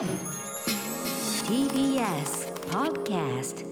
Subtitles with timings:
[0.00, 0.08] TBS
[2.70, 3.66] Podcast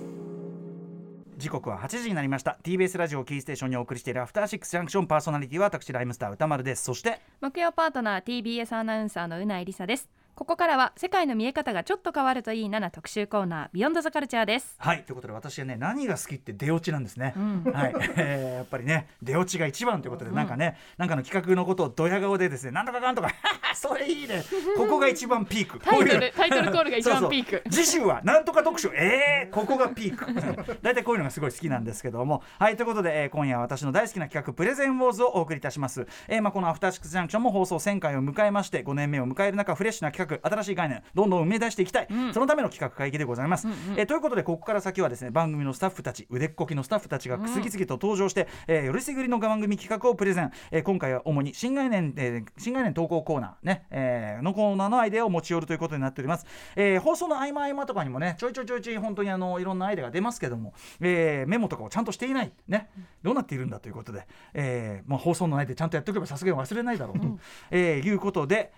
[1.39, 2.59] 時刻は8時になりました。
[2.63, 6.85] TBS ラジオキーステーションにお送りしているアフターシックスジャンクションパーソナリティは私ライムスター歌丸です。
[6.85, 14.77] そして木曜パートナー TBS アナウンサーのうないりさですここからは世界の見え方がちょっと変わるといいなな特集コーナービヨンドザカルチャーです。
[14.79, 17.65] はいということで私はね何が好きって出落ちなんですね、ん。
[17.65, 23.33] はい、えーやっぱりね出落ちが一番ということで、なんかねなんかの企画のことをドヤ顔でですねなんとかかんとか
[23.75, 24.45] それいいね。
[24.77, 25.81] ここが一番ピーク。
[25.81, 27.63] タイトル タイトルコールが一番ピーク。
[27.69, 28.93] 次週はなんとか特集。
[28.95, 30.25] えー、ここがピーク。
[30.83, 32.45] 大体こういうのがすごい好きなんですけども。
[32.61, 62.89] はいということで、えー今夜は私の大好きな企画プレゼンウォーズをお送りいたします、えーまあ、このアフターシックスジャンクションも放送1000回を迎えまして5年目を迎える中フレッシュな企画新しい概念どんどん生み出していきたい、そのための企画会議でございます、えーということでここから先はですね番組のスタッフたち腕っこきのスタッフたちが次々と登場して、えーよりすぐりの番組企画をプレゼン、えー今回は主に新概念、えー新概念投稿コーナーね、えーのコーナーのアイデアを持ち寄るということになっております、えー放送の合間合間とかにもねちょいちょいちょいちょい本当にあのいろんなアイデアが出ますけども、えーメモとかをちゃんとしていないね
[63.23, 67.27] どうなっているんだということで、えーまあ、放送のアイデアちゃんとやっておけばさすがに忘れないだろうと、
[67.71, 68.73] えーいうことで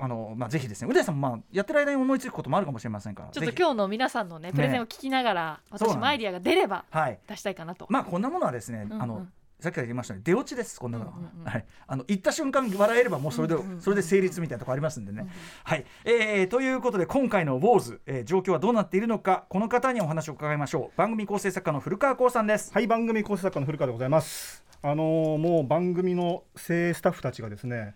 [0.00, 3.28] あのまあ、ぜひですね、う大さんも、まあ、やってる間に思いつくこともあるかもしれませんから。
[3.30, 9.02] ちょっと今日の皆さんのねプレゼンを聞きながら、そうなんです私もアイディアが出ればはい、出したいかなと、まあこんなものはですね、うんうん。
[9.02, 9.26] あの
[9.60, 11.48] さっきから言いましたね出落ちですこんなのは、うんうんうん。
[11.48, 11.64] はい。
[11.86, 15.28] あの言った瞬間笑えればもうそれで、うんうんうんそれで成立みたいなとこありますんでね、
[15.62, 20.98] はい、えーということで今回のウォーズ、えー状況はどうなっているのかこの方にお話を伺いましょう。
[20.98, 22.72] 番組構成作家の古川光さんです。
[22.74, 24.64] はい番組構成作家の古川でございます。
[24.82, 27.94] あのーもう番組の精鋭スタッフたちがですね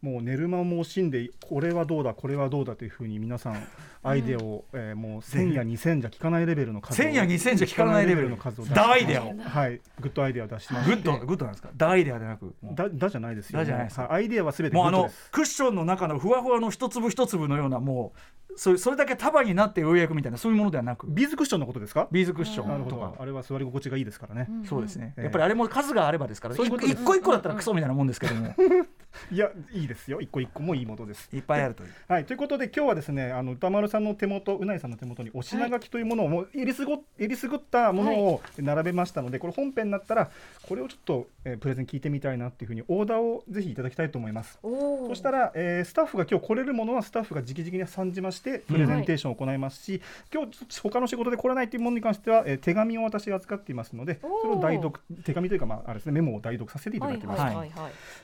[0.00, 3.66] もう寝る間も惜しんでこれはどうだこれはどうだというふうに皆さん
[4.04, 9.80] アイデアを、えーもう1000や2000じゃ聞かないレベルの数を1000や2000じゃ聞かないレベルの数を出し駄アイデアをはい。
[10.00, 11.70] グッドアイデアを出しましてグッドグッドなんですか？
[11.76, 12.74] 駄アイデアでなくもう。
[12.74, 14.08] 駄駄じゃないですよ、駄じゃないですはい。
[14.10, 18.12] アイデアはすべてグもうあのクッションの中のふわふわの一粒一粒のようなも
[18.50, 21.06] うそれそれだけ束になってようやくみたいなそういうものではなく。
[21.08, 22.06] ビーズクッションのことですか？
[22.12, 23.22] ビーズクッショなるほンとかど。
[23.22, 26.70] あれは座り心地がいいですからね、そうですね、ええやっぱりあれも数があればですから一
[27.04, 28.54] 個一個だったらクソみたいなもんですけども
[29.32, 30.20] いやいいですよ。
[30.20, 31.28] 一個一個もいいものです。
[31.34, 40.30] いっぱいあるというはい、ということで今日はですねあの歌丸さんの手元うないさんの手元にお品書きというものをもうえりすごえりすぐったものを並べましたので、これ本編になったら
[40.62, 44.58] これをちょっと、えープレゼン聞いてみたいなっていうふうにオーダーをぜひいただきたいと思います。
[44.62, 50.00] そしたら、えースタッフが今日来れるものはスタッフが直々に参じましてプレゼンテーションを行いますし、
[50.32, 57.40] 今日ちょっと他の仕事で来れないというものに関しては、えー手紙を私が扱っていますのでそれを代読手紙というか、まああれですね、メモを代読させていただいてます。
[57.40, 57.54] はい。
[57.54, 57.70] はい。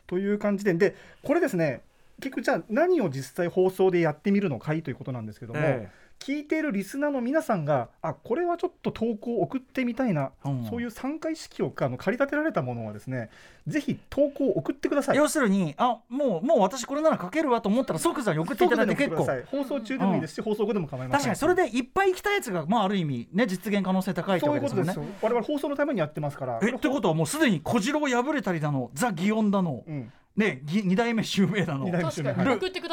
[0.06, 1.82] という感じででこれですね
[2.20, 5.90] 結局じゃあ何を実際放送でやってみるのかいということなんですけども、え
[6.20, 10.64] 聞いているリスナーの皆さんがあこれはちょっと投稿を送ってみたいな、うん。
[10.64, 13.28] そういう参加意識をあの駆り立てられたものはですね
[13.66, 15.16] ぜひ投稿を送ってください。
[15.16, 19.26] 要するにあもうもう私これなら書けるわと思ったら即座に送っていただいて結構。
[19.50, 21.20] 放送中でもいいですし、放送後でも構いません。
[21.20, 24.92] 確かにそれでいっぱい来たやつがまあある意味ね実現可能性高いってそうわけですもんね。
[24.92, 25.28] いうことですよ。
[25.28, 26.60] 我々放送のためにやってますから。
[26.62, 31.86] えってことはもうすでに小次郎破れたりだのザ・擬音だの、うんねぎ二代目襲名だの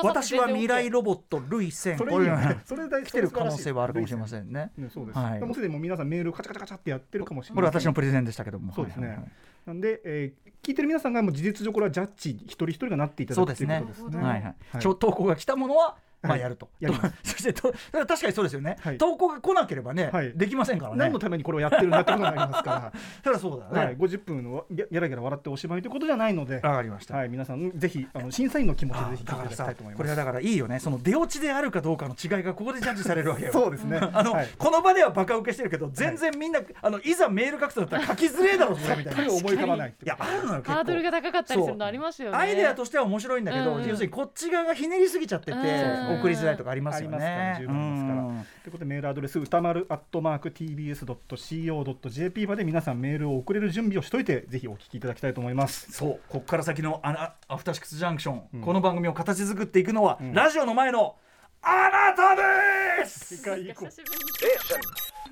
[0.04, 1.98] 私は未来ロボットルイセン。
[1.98, 3.32] それいこれそれ大来てる。
[3.32, 4.28] 可能性はあるかもしれまん。
[4.28, 4.72] せんね。
[4.78, 5.40] ね、そうです、はい。
[5.40, 8.74] もうすでにもう皆さんメールカチャカチャカチャってやってるかもしれこれません私のプレゼンでしたけども。
[8.74, 9.18] そうですね。
[9.66, 14.18] なんで、えー聞いてる皆さんがもう事実上これはジャッジ一人一人がなっていただくということですね。
[14.22, 14.56] はいはい。
[14.80, 16.42] 投稿が来たものはまあはい。
[16.42, 17.16] やると、やります。
[17.32, 18.98] そしてと確かにそうですよね、はい。
[18.98, 20.34] 投稿が来なければね、はい。
[20.36, 20.98] できませんからね。
[20.98, 22.92] 何のためにこれをやってるんだってことになりますか
[23.24, 29.98] ただ そうだら、ね、はい、50分のギャラギャラ笑っておしまいということじゃないので、わかりました、はい、皆さんぜひあの審査員の気持ちでぜひ聞いていただきたいと思います。
[29.98, 30.80] これはだからいいよね。
[30.80, 33.52] その出落ちであるかどうかの違いがここでジャッジされるわけよ。
[33.54, 34.00] そうですね。
[34.14, 34.48] あの、はい。
[34.58, 39.34] この場ではバカ受けしてるけど全然みんな、あのいざメール書くとなったら書きづれえだろそれみたいな。
[39.34, 40.72] 思い浮かばないいやあるのよ結構。
[40.74, 42.38] ハードルが高かったりするのありますよね。
[42.38, 43.88] アイデアとしては面白いんだけど、うんうん。
[43.88, 47.58] 要するにこっち側がひねりすぎちゃってて、うん送りづらいとかありますよね。
[47.60, 48.38] 十分ありますからうん。
[48.64, 55.92] ということでメールアドレス歌丸アットマーク tbs.co.jp まで皆さんメールを送れる準備をしといてぜひお聞きいただきたいと思います。
[55.92, 56.20] そう。
[56.30, 58.62] ここから先のアナアフターシックスジャンクション、うん。
[58.62, 60.34] この番組を形作っていくのは、ん。
[60.34, 61.16] ラジオの前の
[61.62, 63.38] あなたです！
[63.38, 64.26] 世界以降久しぶりに。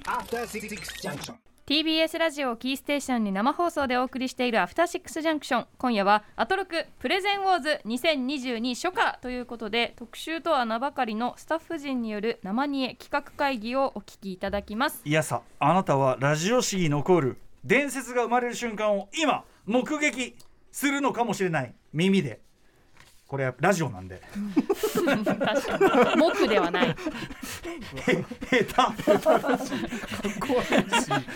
[0.06, 0.68] After Six
[1.02, 1.49] Junction.
[1.70, 5.68] TBS ラジオキーステーションに生放送でお送りしているアフターシックスジャンクション。
[5.78, 15.04] 今夜はアトロクプレゼンウォーズ2022初夏ということで特集とは名ばかりのスタッフ陣による生煮え企画会議をお聞きいただきます。
[15.06, 20.36] いやさあなたはラジオ史に残る伝説が生まれる瞬間を今目撃
[20.72, 21.76] するのかもしれない。
[21.94, 22.40] 耳で。
[23.30, 24.24] これはラジオなんで。
[24.96, 26.32] 確かに。
[26.32, 26.96] 木ではない。
[28.50, 29.12] 下手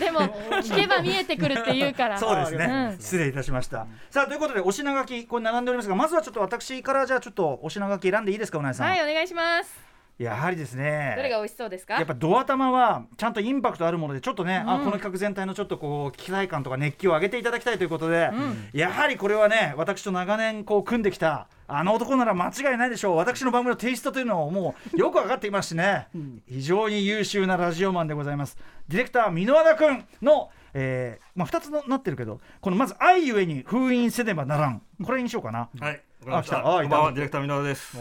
[0.04, 0.22] でも
[0.64, 2.18] 聞けば見えてくるって言うから。
[2.18, 3.00] そうですね、うん。
[3.00, 3.86] 失礼いたしました。
[4.10, 5.28] さあということでお品書き。
[5.28, 8.58] これ並んでおりますがまずはちょっと私からじゃあちょっとお品書き選んでいいですか？
[8.58, 11.96] うなえさん、はいお願いしますやはりですねどれが美味しそうですか？
[11.96, 14.84] やっぱドア玉はちゃんとインパクトあるものでちょっとね、あうん。
[14.84, 18.70] この企画全体のちょっとこう期待感とか熱気を上げていただきたいということで、ん。
[18.74, 23.16] やはりこれはね私と長年こう組んできたあの男なら間違いないでしょう。
[23.18, 26.08] 私の番組のテイストというのをもうよく分かっていますしね、
[26.48, 28.58] 非常に優秀なラジオマンでございます。
[28.88, 35.70] ディレクター箕輪田君のえーまあ、2つのなってるけどこのまず「愛ゆえに封印せねばならん」これにしようかな。
[35.80, 36.58] はい、わかりました。
[36.58, 36.78] あ来た。
[36.78, 37.96] あこんばんは、ディレクター箕輪です。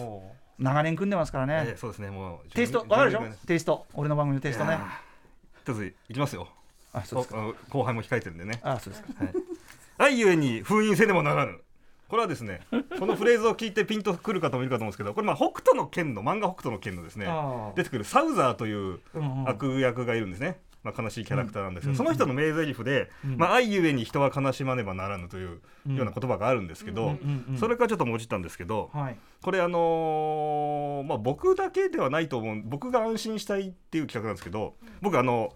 [0.62, 2.50] 長年組んでますからね、えーそうですね、もう。
[2.50, 3.46] テイスト分かるでしょ？
[3.46, 4.78] テイスト俺の番組のテイストね
[5.62, 6.48] 一ついきますよ。
[6.92, 8.60] あそうですか後輩も控えてるんでね。
[8.62, 9.08] あそうですか
[9.98, 11.60] 愛ゆえに封印せねばならぬ。
[12.08, 12.60] これはですね、
[12.98, 17.26] このフレーズを聞いてピンとくる方もいるかと思うんですけど、これまあ北斗の剣の漫画北斗の剣のですね、
[17.74, 19.00] 出てくるサウザーという
[19.46, 20.58] 悪役がいるんですね。
[20.84, 23.36] まあ、悲しいキャラクターなんですけど、その人の名台詞で、うん。
[23.36, 25.96] まあ、愛ゆえに人は悲しまねばならぬといううん。
[25.96, 27.16] ような言葉があるんですけど、
[27.58, 29.16] それからちょっともじったんですけど、はい。
[29.42, 35.52] これあのーまあ僕だけではないと思う僕が安心したいっていう企画なんですけど僕あの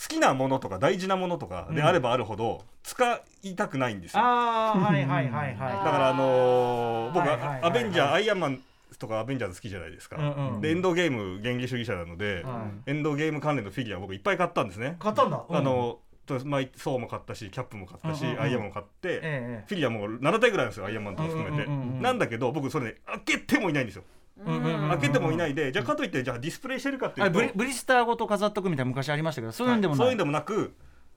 [0.00, 7.62] 好きなものとか大事なものとかであればあるほど使いたくないんですよ、ああはいはいはいだはからあのー僕、はいはいはいはい。
[7.64, 8.60] アベンジャーアイアンマン
[8.98, 10.60] とかアベンジャーズ好きじゃないですか、うんうん。
[10.60, 15.44] でエンドゲーム原理主義者なので、はエンドゲーム関連のフィギュア僕いっぱい買ったんですね、い買ったんだ。
[15.48, 18.42] あのとまあ、ソーも買ったしキャップも買ったし、うんうんうん。
[18.42, 24.02] アイアンマンも買って、えフィギュアも7体ぐらいあるんですよアイアンマンとか含めて、うんうんうんうんなんだけど僕それね開けてもいないんですよ。
[24.44, 29.98] うんうんうん開けてもいないでじゃあかといってじゃあディスプレイしてるかっていうとあブリブリスターごと飾っとくみたいな昔ありましたけどそういうんでもない。
[29.98, 30.74] そういうんでもなく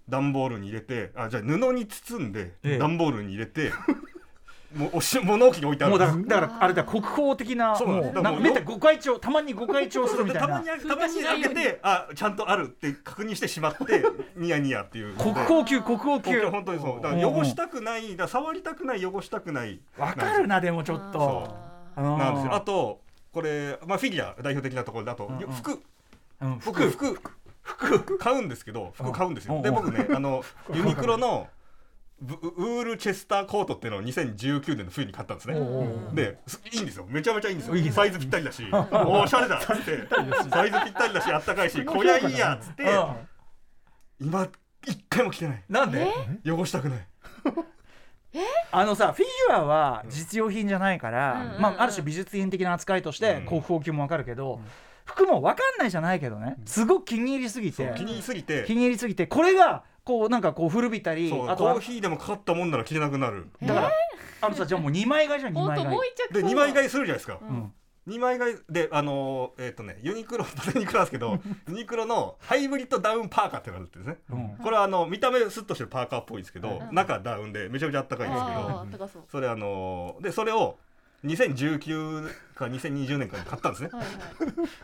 [0.08, 2.78] 段ボールに入れてあじゃあ布に包んでええ。
[2.78, 3.72] 段ボールに入れて、
[4.76, 5.92] もうおし物置に置いてある。
[5.92, 8.14] もうだからだからあれだ国宝的なそうなんです。
[8.14, 10.48] だからもうめったに誤解帳たまに誤解帳するみたいな。
[10.48, 14.04] たまにたまに開けてあちゃんとあるって確認してしまって
[14.38, 15.16] ニヤニヤっていう。
[15.16, 16.42] 国宝級国宝級。
[16.50, 17.02] 本当にそう。
[17.02, 19.80] だから汚したくないだから触りたくない汚したくない。
[19.98, 21.58] わかるなでもちょっと。
[21.96, 22.54] なんですよ。
[22.54, 23.02] ああと
[23.32, 25.52] これ、まあ、フィギュア代表的なところだと、うんうん。
[25.52, 25.82] 服。
[26.42, 27.20] うん服服。
[27.62, 28.18] 服。
[28.18, 29.56] 買うんですけど服買うんですうん。
[29.58, 30.44] よで僕ねあの
[30.74, 31.59] ユニクロのブ
[32.22, 35.56] ウールチェスターコートっていうのを2019年の冬に買ったんですね。
[36.14, 37.06] ですいいんですよ。
[37.08, 37.92] めちゃめちゃいいんですよ。
[37.94, 38.64] サイズぴったりだし。
[38.72, 39.58] おしゃれだ。
[39.58, 40.08] っつって
[40.50, 42.84] サイズぴったりだしあったかいしこりゃいいやっつって。
[44.20, 44.48] 今
[44.86, 45.64] 一回も着てない。
[45.70, 46.08] なんで？
[46.46, 47.08] 汚したくない。
[48.72, 53.46] あのさフィギュアは実用品じゃないから、うんまあ、ある種美術品的な扱いとしてうん。
[53.48, 54.60] 国宝級もわかるけど、
[55.06, 56.58] 服もわかんないじゃないけどね。
[56.66, 57.94] すごく気に入りすぎて。
[57.96, 58.66] 気に入りすぎて。
[58.68, 63.48] 気に入りすぎてこれがこうなんかこう古びたりあとはコーヒーでもかかったもんなら着れなくなる。
[63.62, 63.92] だから
[64.42, 66.44] あのさじゃあもう2枚買いじゃん2本当枚買い。
[66.44, 67.38] で2枚買いするじゃないですか。
[67.40, 67.72] うん。
[68.08, 74.18] 2枚買いであのーえっ、とねユニクロユニクロなんですけどユニクロのハイブリッドダウンパーカーってのがあるってですね。
[74.32, 74.64] うん。
[74.64, 76.96] これはあの見た目スッとしてるパーカーっぽいんですけど、うん。
[76.96, 79.10] 中ダウンでめちゃめちゃあったかいんですけあどう。
[79.30, 80.80] それあのーでそれを
[81.26, 83.90] 2019か2020年かに買ったんですね。
[83.92, 84.10] はいは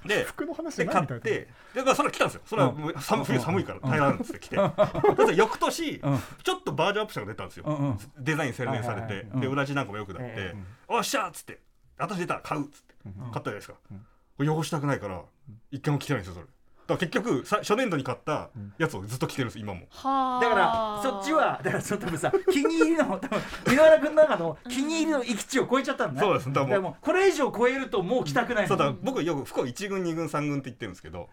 [0.04, 0.08] い。
[0.08, 2.42] で 服の話で買ってで、まあ、それは来たんですよ。
[2.46, 5.36] それはもう寒冬寒いから耐えられるんですよ来て。
[5.36, 6.20] 翌年うん。
[6.44, 8.00] ちょっとバージョンアップしたのが出たんですよ、うんうん。
[8.18, 9.30] デザイン洗練されて、はいはいはい。
[9.34, 9.42] うん。
[9.42, 10.56] で裏地なんかも良くなって、え
[10.88, 11.62] おっしゃーっつって
[11.98, 13.76] 私出たら買うっつって、買ったじゃないですか、
[14.38, 15.22] これ汚したくないから
[15.72, 16.55] 一回も着てないんですよそれ
[16.88, 19.82] だから結局さ初年度に買ったやつをずっと着てるんです今も。
[19.90, 20.44] はあ。
[20.44, 26.20] だからそっちはだからその多分さ気に入りの多分井原君の中の気に入りの域値を超えちゃったのね。
[26.20, 28.68] そうですだからもうもうこれ以上超えるともう着たくないの。
[28.68, 31.30] そうだから僕よく服を1軍2軍3軍って言ってるんですけど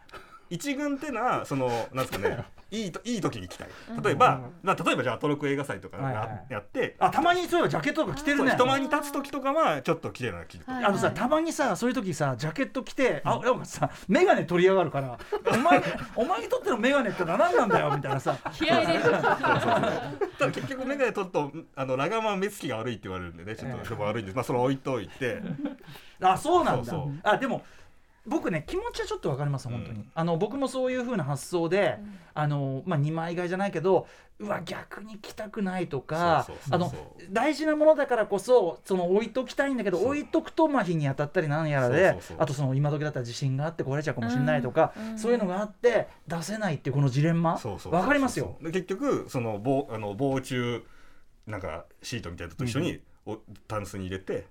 [0.53, 3.69] 1軍ってのはそのなんですかね いいといい時に着たい。
[4.03, 6.47] 例えば、まあ例えばじゃあアトロク映画祭とかや,、はいはい。
[6.49, 8.53] やってあたまにそういえばジャケットとか着てるね。
[8.53, 15.19] 人前に立つ時とかはちょっと着れない着ると、はいあのさたまにさそういう時さジャケット着てあなんかさ眼鏡取り上がるから
[15.53, 15.83] お前
[16.17, 18.37] お前にとっての眼鏡ってのは何なんだよみたいなさ。
[18.55, 19.03] 気合い入れる。
[19.13, 25.43] ただ結局眼鏡取るとあのラガマン目つきが悪いって言われるんでねちょっと悪いんです、まあそれ置いといて。
[26.23, 26.85] あそうなんだ。
[26.85, 27.21] そうそう。
[27.23, 27.63] あでも
[28.27, 30.11] 僕ね気持ちはちょっとわかります本当に、うん。
[30.15, 31.99] あの僕もそういう風な発想で、
[32.35, 34.07] あのまあ2枚買いじゃないけど
[34.39, 36.47] うわ逆に着たくないとか
[37.31, 45.19] 大事なものだからこそその置いときたいんだけど置いとくとまあ日に当たったりなんやらであとその今時だったら地震があって壊れちゃうかもしれないとか、うん。
[45.19, 48.57] そういうのがあって出せないっていうこのジレンマそうそうわかりますよ。
[48.63, 50.85] で結局その防あの防虫
[51.47, 54.47] なんかシートみたいなのと一緒に、おタンスに入れて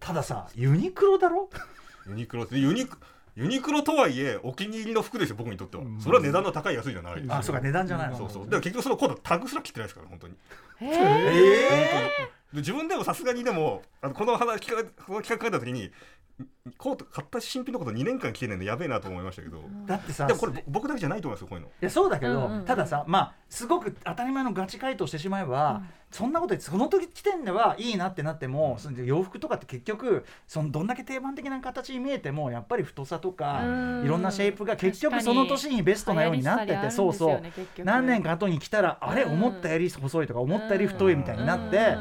[0.00, 1.48] たださユニクロだろ？
[2.08, 2.44] ユニクロ。
[2.44, 2.98] ってユニク
[3.36, 7.34] ユニクロとはいえお気に入りの服ですよ僕にとっては、それは値段の高い安いじゃないですよ。
[7.36, 8.16] あそうか値段じゃないの。
[8.16, 8.48] そうそう。
[8.48, 10.34] でも結局その今度タグすら切ってないですから本当に。
[10.80, 15.90] へえで自分でもさすがにでもあのこの話企画この企画書いた時に
[16.76, 21.68] コート買った新品のこと2年間着てないのやべえなと思いましたけど、だってさでもこれぼ僕だけじゃないと思いますよこういうの。
[21.68, 22.64] いやそうだけど、うんうんうん。
[22.64, 34.04] たださまあすごく当たり前のガチ回答してしまえば、そんなことその時時点ではいいなってなっても、その洋服とかって結局そのどんだけ定番的な形に見えてもやっぱり太さとかうん。
[34.04, 37.42] いろんなシェイプが結局その年にベストなようになっててそうそう。
[37.82, 41.94] 何年か後に来たらあれうん思ったより細いとか思ったより太いみたいになって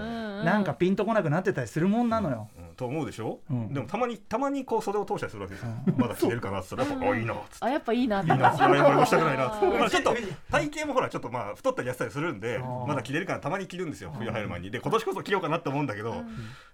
[0.43, 2.49] なんかピンとこなくなってたりするもんなのよ。
[2.59, 3.73] うんと思うでしょ、うん。
[3.73, 7.65] でもたまにたまにこう袖を通したりするわけですよ、まだ着れるかなって言ったらやっぱあいいなっつって。
[7.65, 8.31] あやっぱいいなって。
[8.31, 9.65] いいな、それはしたくないなっつって。
[9.79, 10.15] まあちょっと
[10.51, 14.71] 体型もほらちょっとまあ太ったり痩せたりするんでまだ着れるからたまに着るんですよ冬入る前に。
[14.71, 16.23] で今年こそ着ようかなって思うんだけど、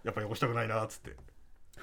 [0.03, 1.15] やっぱ汚したくないなっつって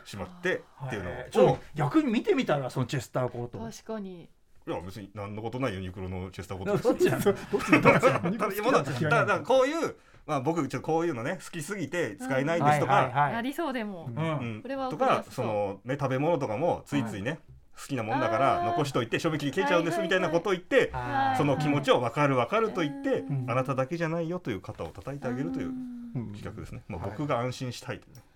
[0.04, 3.58] しまってっていうのはいちょっをと逆に見てみたらそのチェスターコート。
[3.58, 4.28] 確かに。
[4.66, 7.34] いや別に何のことないユニクロのチェスターコート どっちなのどっ
[7.64, 9.96] ちなのどっちなのただだからこういう、
[10.30, 13.34] まあ、僕ちょっとこういうのね好きすぎて使えないですとか、はいはいはい。
[13.36, 14.08] ありそうでも。
[14.16, 14.38] うん。
[14.38, 14.62] うん。
[14.62, 17.40] これはとかその、ね、食べ物とかもついついね、
[17.76, 23.50] 好きなもんだから残しといて賞味期限切れちゃうんですみたいなことを言って、あーその気持ちを分かる分かると言って、ん。
[23.50, 25.66] あなただけじゃないよという肩を叩いてあげるという
[26.14, 26.32] うん。
[26.32, 28.29] 企画ですね、まあ、僕が安心したいというね、ことでもあり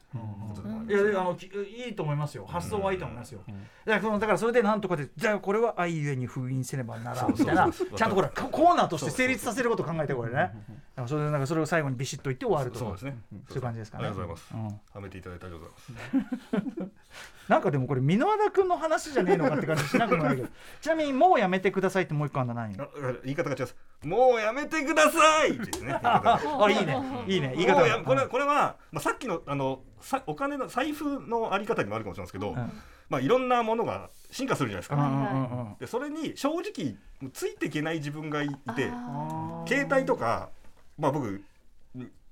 [0.88, 2.46] いやであのきいいと思いますよ。
[2.46, 3.40] 発想はいいと思いますよ、
[3.84, 7.70] だからそのだからそれでなんとかでじゃあこれは愛ゆえに封印せねばならんみたいな。
[7.72, 10.36] ちゃんとこれココーナーとして成立させることを考えてこれね。
[10.36, 10.52] だか
[10.96, 12.84] らそれでなんかそれを最後にビシッと言って終わるとか。
[12.84, 13.16] そうですね、
[13.48, 14.06] そういう感じですかね。
[14.06, 14.80] ありがとうございます、うん。
[14.94, 17.04] はめていただいてありがとうございます
[17.48, 20.48] なんかでもこれ箕輪田君の話じゃねえのかって感じしなくもないけど。
[20.80, 22.88] ちなみにもうやめてくださいってもう一個あんだ何あ
[23.24, 23.76] 言い方が違います。
[24.02, 25.98] もうやめてくださいですね。
[26.02, 26.40] あ
[26.70, 27.24] いいね。
[27.26, 27.54] いいね。
[27.56, 32.82] 言い方これこれは、まあ、さっきのあのさお金の財布のあり方にもあるかもしれないですけど、ん。
[33.08, 35.76] まあ、いろんなものが進化するじゃないですか、うんうんうんうん。
[35.78, 36.96] でそれに正直
[37.32, 40.50] ついていけない自分がいてあ携帯とか、
[40.98, 41.42] まあ、僕、ん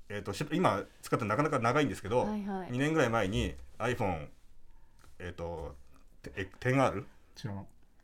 [0.09, 2.69] えー、とし今使ってなかなか長いんですけど、ーはいはい。
[2.69, 4.27] 2年ぐらい前に iPhone、
[5.19, 5.75] えー、と
[6.37, 7.55] え 10R 知ら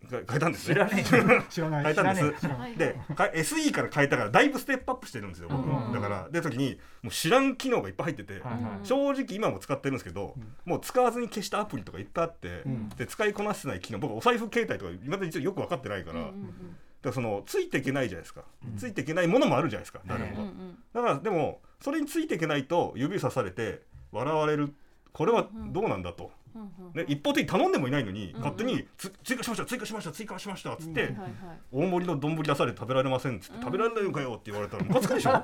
[0.06, 0.74] 変えたんですね。
[0.74, 1.04] 知らね
[1.50, 1.82] 知らない。
[1.82, 2.40] 変えたんです。
[2.40, 2.76] 知らねはい。
[2.76, 5.92] でか SE から変えたからだいぶステップアップしてるんですよ、僕うんうん。
[5.92, 12.88] だからで時にもう知らん機能がいっぱい入ってて、はいはい正直今も使ってるんですけど、もう使わずに消したアプリとかいっぱいあって、ん。
[12.90, 18.42] で使いこなせてない機能僕お財布携帯とかいまだによく分かってないから,、うんうんだからそのついていけないじゃないですか、
[18.76, 20.36] ついていけないものもあるじゃないですか誰も。
[20.36, 20.78] が、うんうん。
[20.92, 24.74] だからでもそれについていけないと指さされて笑われる。
[25.12, 26.37] これはどうなんだと、うんうん
[26.94, 31.30] ね、一方的に頼んでもいないのに、勝手につ追加しました追加しました追加しましたっつって、はいはい
[31.70, 35.30] 大盛りの丼出されて食べられませんっつって、食べられないのかよって言われたらムカつくでしょ。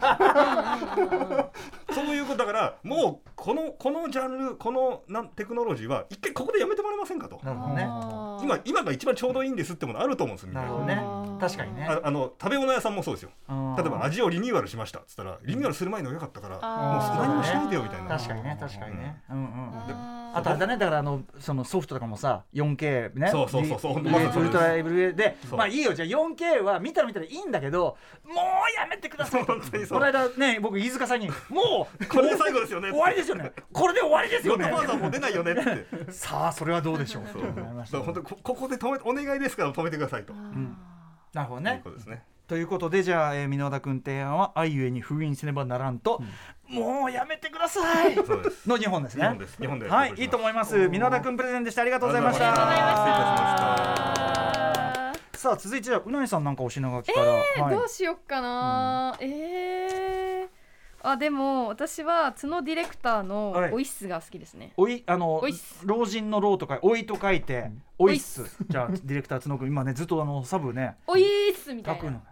[1.94, 7.40] そういうことだからもうこのこのジャンルこのなんテクノロジーは一回ここでやめてもらえませんかと。
[8.42, 10.48] 今今が一番ちょうどいいんですってものあると思うんですよ。
[10.48, 10.94] みんななるほどね。
[10.94, 11.38] あー。
[11.38, 11.86] 確かにね。
[11.88, 13.30] ああの食べ物屋さんもそうですよ。
[13.48, 18.08] うん例えば味をリニューアルしましたっつったらリニューアルする前のが良かったからもう何もしないでよみたいな。
[18.16, 19.22] 確かにね確かにね。
[19.30, 19.44] うんうん
[20.34, 23.28] あとあれだねだからあのそのソフトとかもさ 4K ね。
[23.30, 24.00] そうそうそうそう。
[24.00, 25.36] ウルトラエブルで。
[25.48, 25.58] そう。
[25.58, 28.36] まあいいよじゃあ 4K は見たら見たらいいんだけどもう
[28.80, 33.52] やめてください本当にそうこの間ね僕飯塚さんにもうこれで最後ですよね終わりですよね。
[33.72, 34.68] これで終わりですよね。
[34.68, 35.54] ヨッドファーザーもう出ないよねっ
[36.06, 36.12] て。
[36.12, 37.38] さあそれはどうでしょうそ
[37.98, 40.32] う本当にこここで止めお願いですから止めてくださいと。
[40.32, 40.36] い
[41.32, 46.22] なるほどうねことですねということでじゃあ、えー、箕輪田君提案は愛ゆえに封印せねばならんと、
[46.68, 48.14] もうやめてください。
[48.16, 48.22] の
[48.76, 49.22] 2本ですね。
[49.22, 49.56] 日本です。
[49.58, 50.76] 日本ではいいいと思います。
[50.88, 51.82] 箕輪田君プレゼンでした。
[51.82, 52.48] ありがとうございました。
[52.48, 53.34] ありがとうございま
[53.78, 54.58] し
[55.32, 55.38] た。
[55.44, 57.74] さあ続いてじゃあうなぎさんなんかお品書きから、えはい。
[57.74, 59.28] どうしよっかな、えー、
[61.06, 63.72] あでも私は角ディレクターのはい。
[63.72, 70.96] オイッスが好きですね、おいあのおいっす老人の老とかおいと書いて、おいっすじゃあディレクター角君今ねずっとあのサブね。
[71.06, 72.22] おいっすみたいくの。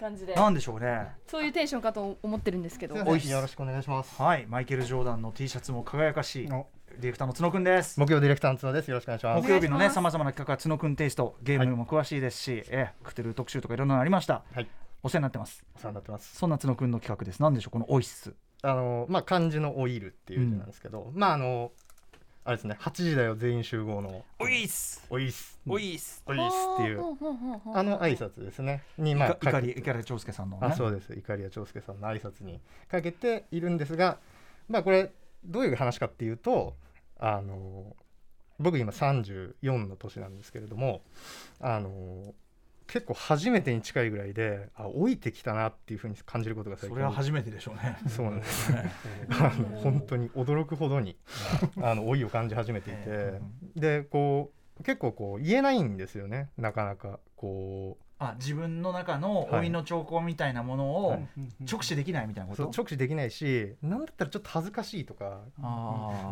[0.00, 0.34] 感じで。
[0.34, 1.08] なんでしょうね。
[1.26, 2.94] そういうテンションかと思ってるんですけど。
[3.04, 4.20] おいっすよろしくお願いします。
[4.20, 4.46] はい。
[4.46, 7.98] マイケル・ジョーダンの T シャツも輝かしいデおィレクターの角君です。
[8.00, 8.88] 木曜ディレクターの角です。
[8.88, 9.42] よろしくお願いします。
[9.42, 9.94] 木曜日のねお願いします。
[9.94, 14.42] さまざまな企画は角君テイストゲームも詳しいですし、えークテル特集とかいろんなのありました。
[14.54, 14.66] はい、
[15.02, 15.64] お世話になってます。
[15.74, 16.36] お世話になってます。
[16.36, 17.42] そんな角君の企画です。
[17.42, 18.34] なんでしょうこのオイス。
[18.62, 21.72] あのまあ漢字のオイルっていう字なんですけど、まああの
[22.44, 25.04] あれですね、8時だよ全員集合のオイス。
[25.10, 25.60] オイス。
[25.66, 26.22] オイス。
[26.26, 26.40] オイス
[26.74, 27.00] っていう
[27.74, 28.82] あの挨拶ですね。
[28.98, 30.68] にまあいかかけりいかり長介さんのね。
[30.68, 31.12] あそうです。
[31.14, 34.18] いかりや長介さんの挨拶にかけているんですが、
[34.68, 35.12] まあこれ
[35.44, 36.76] どういう話かっていうと、
[37.18, 37.96] あの
[38.58, 41.02] 僕今34の年なんですけれども、
[41.60, 42.34] あの
[42.92, 47.96] 結構初めてに近いぐらいで、あ老いてきたなっていうふうに感じることが最近それは初めてでしょうね。
[48.06, 48.70] そうなんです。
[49.32, 51.16] あの本当に驚くほどに
[51.80, 53.40] あの老いを感じ始めていて、
[53.76, 56.50] でこう結構こう言えないんですよね。
[56.58, 59.50] なかなかこあ自分の中のはい。
[59.52, 61.18] 老いの兆候みたいなものを
[61.60, 65.40] 直視できないみたいなうこと、直視できないしなんだったらちょっと恥ずかしいとか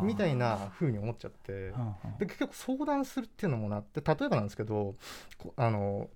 [0.02, 1.72] みたいな風に思っちゃって。
[2.18, 4.94] で結局相談するっていうのもなって例えばなんですけど
[5.38, 6.10] こあの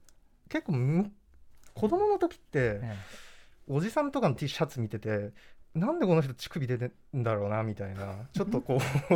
[0.49, 1.13] 結構む
[1.75, 2.97] 子供の時ってえ
[3.67, 5.33] おじさんとかの T シャツ見てて
[5.75, 8.15] なんでこの人乳首出てんだろうなみたいな。
[8.33, 8.79] ちょっとこ
[9.11, 9.15] う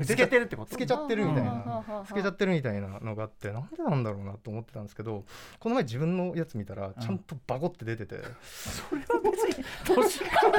[0.00, 0.70] え つけてるってこと？
[0.70, 5.26] つけちゃってるみたいうんなつけちゃってるみたいなのがあってなんでなんだろうなと思ってたんですけど
[5.58, 10.52] この前自分のやつ見たらちゃんとバコって出てて、それは別に 年関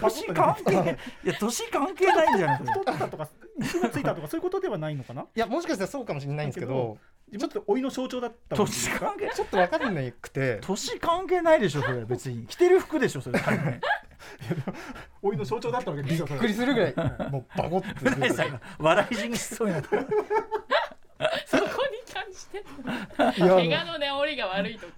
[0.00, 0.72] 年関係
[1.24, 3.28] いや年関係ないんじゃない太ったとか
[3.62, 5.22] ついたとかそういうことではないのかな？
[5.22, 6.98] いやもしかしたらそうかもしれないんですけど
[7.32, 10.58] ちょっと老いの象徴だった年関係ちょっと分かんなくて。
[10.62, 12.04] 年関係ないでしょそれ。
[12.04, 12.46] 別に。
[12.46, 13.40] 着てる服でしょそれ。
[13.40, 13.64] 仮に
[15.22, 16.94] 老いの象徴だったわけですよびっくりするぐらい。
[17.30, 19.88] もうバコって出ててうなぎさんが笑い死にしそうになった。
[19.88, 23.54] そこに感じていや。
[23.54, 24.92] 怪我のね折りが悪いとか。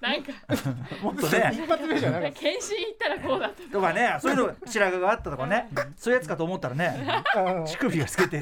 [0.00, 0.32] なんか
[1.02, 1.50] もっとね。
[1.52, 4.16] 一発目じゃなかっ検診行ったらこうだったとかね。
[4.20, 5.68] そういうの白髪があったとかね。
[5.96, 7.22] そういうやつかと思ったらね。
[7.66, 8.40] 乳首がつけて。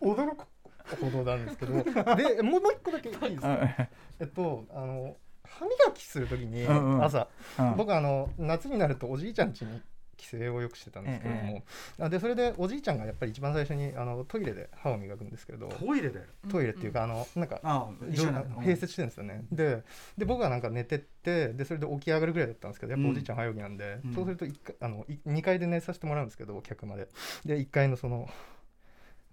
[0.00, 0.46] 驚く
[0.96, 3.88] ほどなんですけどでもうもう一個だけいいですか？
[4.20, 7.04] えっとあの歯磨きするときにうんうん。
[7.04, 7.28] 朝、
[7.58, 7.76] うん。
[7.76, 9.80] 僕あの夏になるとおじいちゃん家に
[10.18, 11.62] 帰省をよくしてたんですけども、
[12.00, 16.26] あでそれでおじいちゃんがやっぱり一番最初にあのトイレで歯を磨くんですけれどトイレで？
[16.50, 19.44] トイレっていうかあのなんか併設してるんですよね。
[19.52, 19.84] で
[20.18, 24.14] で僕はなんか寝てってでそれで起き上がるぐらいだったんですけどやっぱおじいちゃん早起きなんで、うん。
[24.14, 27.08] そうすると一回あのい2階で寝させてもらうんですけど客まで。
[27.46, 28.28] で1階のその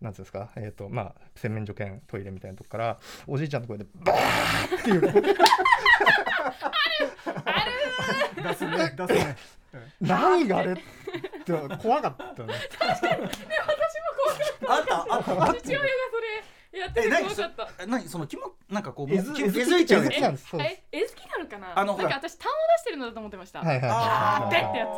[0.06, 0.50] なんつうんですか？
[0.56, 2.98] えっ、とまあ洗面所兼トイレみたいなとこから
[3.28, 5.02] おじいちゃんの声でバーっていう。
[5.02, 5.12] 出
[8.54, 9.36] すね出すね。
[10.00, 10.82] 何があれって
[11.82, 12.54] 怖かったね。
[14.68, 15.54] あったあった。
[15.60, 16.18] 父親がそ
[16.74, 17.68] れやってて怖かった。
[17.84, 20.14] え何その気もなんかこうえずきえずえずいちゃうやつ。
[20.14, 20.48] えずきなんです。
[20.92, 21.04] え
[21.60, 21.80] かな。
[21.80, 24.98] あのなんか私痰を出してるのだと思ってました、はいはいあーはいでってやつ。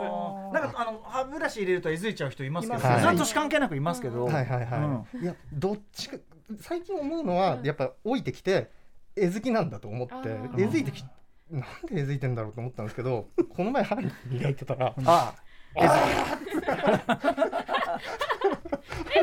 [0.54, 2.84] なんかあの歯ブラシ入れるとえずいちゃう人いますけど、い。
[2.84, 6.18] ますそれは年関係なくいますけど、はいはいはい、いやどっちか
[6.60, 8.72] 最近思うのはやっぱ老いてきて
[9.16, 10.64] えずきなんだと思ってあー。
[10.64, 11.04] えずいてき
[11.50, 15.34] なんでえずいてんだろうと思ったんですけど この前歯磨いてたらあ
[15.78, 15.88] え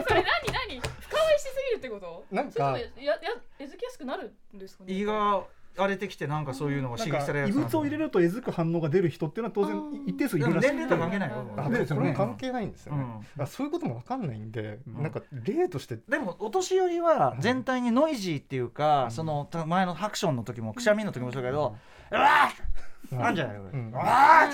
[0.06, 0.80] それ何何？
[1.00, 2.24] 深追いしすぎるってこと？
[2.30, 3.18] なんかそれともやや
[3.58, 4.92] えずきやすくなるんですかね？
[4.92, 5.44] 胃が
[5.76, 13.04] 荒れてきてなんかそういうのが刺激されかる異物を入れるとえずく反応が出る人っていうのは当然一定数いでもるらしい年齢とは関係ないそれも関係ないんですよね、
[13.37, 13.43] うん。
[13.43, 15.02] あそういうことも分かんないんで、うん。
[15.02, 15.99] なんか例として。
[16.08, 21.76] でもお年寄りは全体にノイジーっていうか、そのた前のハクションの時もくしゃみの時もそうだけど、
[22.10, 23.34] うわーなん。
[23.36, 23.90] じゃないの、うん。
[23.90, 24.48] うわ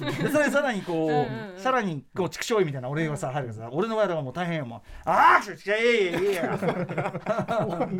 [0.00, 0.14] うんうん。
[0.14, 6.58] ーでそれさらにこう、さらにこう畜生みたいな俺がさ入るからさ俺の場合はもう大変よもうああちょちょいやいやいやいや。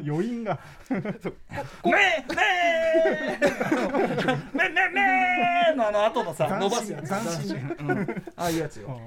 [0.07, 0.59] 余韻が。
[0.91, 1.09] めめ
[4.55, 7.21] めめめのあの後のさ伸ばすやつあ
[8.37, 9.01] あいうやつよ、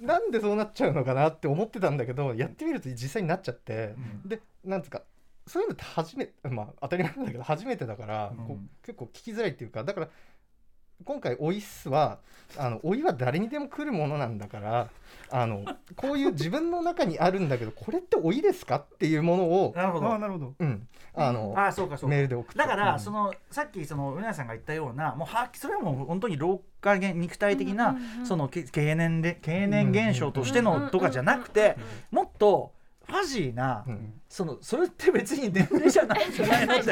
[0.00, 5.02] なんでそうなっちゃうのかなって思ってたんだけどやってみると実際になっちゃって、うんでなんつうか
[5.46, 10.08] そういうのって初めまあ当たり前なんだけど初めてだから、うん結構聞きづらいっていうかだから
[11.04, 12.18] 今回おいっすは
[12.56, 14.88] あのおいは誰にでも来るものなんだから
[15.30, 15.64] あの
[15.96, 20.06] こういう自分の中にあるんだけどこれっておいですかっていうものを、なるほど。
[20.08, 20.54] ああなるほど。
[20.58, 22.16] うん、あのああそうかそうか。
[22.16, 22.58] メールで送って。
[22.58, 23.00] だから、うん。
[23.00, 31.76] そのさっきそのうなやさんが言ったようなもうはそれはもう本当に老化現肉体的な、そのけ経年で経年現象としてのとかじゃなくて、
[32.10, 32.72] もっと
[33.06, 36.28] ファジーな、うんそのそれって別に年齢じゃない。
[36.28, 36.90] んじゃないのってツ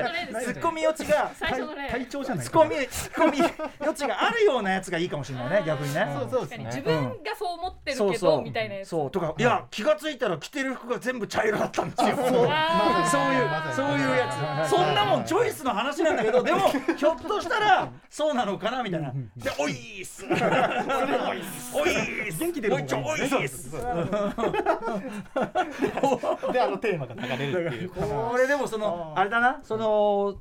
[0.51, 3.39] ッコミ余地が体調じゃないツッコミツッコミ
[3.79, 6.05] 余地があるようなやつがいいかもしれないね逆にね。
[6.19, 6.65] そうそう確かに。
[6.65, 8.89] ですね自分がそう思ってるけどみたいなやつ。
[8.89, 9.11] そう。
[9.13, 12.17] とかいや気がついたら着てる服が全部茶色だったんですよ。
[12.17, 14.71] そういうそういうやつ。
[14.71, 16.59] そんなもんチョイスの話なんだけどでも
[16.99, 19.13] ひょっとしたらそうなのかなみたいな。
[19.37, 20.27] でおいっす。
[20.27, 22.41] おいっす。
[22.41, 23.71] 元気でおいちょおいっす。
[23.79, 23.81] で
[26.61, 27.91] あのテーマが流れるっていう。
[27.91, 29.61] これでもそのあれだな。
[29.63, 30.41] その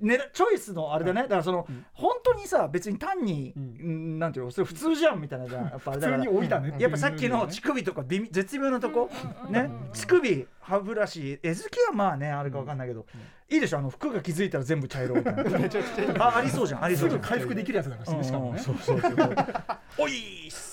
[0.00, 1.22] ね、チョイスのあれだね。
[1.22, 4.18] だからその、本当にさ別に単に、ん。
[4.18, 5.64] なんていうのそれ普通じゃんみたいなじゃん。
[5.64, 6.22] やっぱあれだから。
[6.22, 6.74] 普通に老いだね。
[6.78, 9.10] やっぱさっきの乳首とか微妙絶妙なとこ、
[9.50, 9.70] ね。
[9.92, 13.06] 乳首歯ブラシ絵付きはまあねあるかわかんないけど、
[13.50, 15.42] いいでしょあの服が気づいたら全部茶色みたいな
[16.24, 17.22] あありそうじゃんありそうじゃん。
[17.22, 18.58] すぐ回復できるやつだからしかもね。
[18.60, 19.14] そうそうそう。
[19.98, 20.65] おいっす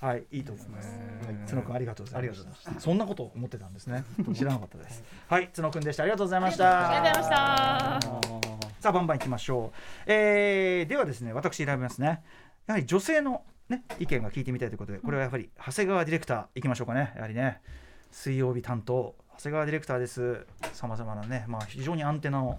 [0.00, 0.98] はいいいと思います。
[1.48, 2.46] 角くんありがとうございます。
[2.78, 4.04] そんなこと思ってたんですね。
[4.34, 5.02] 知らなかったです。
[5.28, 6.02] はい角くんでした。
[6.04, 6.90] ありがとうございました。
[6.90, 12.22] ありがとうございまさあバンバンいきましょう、えーではですね私選びますね。
[12.66, 17.12] やはり女性のね意見が聞いてみたいということでこれはやはり長谷川ディレクターいきましょうかね。
[17.16, 17.60] やはりね
[18.10, 20.46] 水曜日担当長谷川ディレクターです。
[20.72, 22.58] さまざまなねまあ非常にアンテナを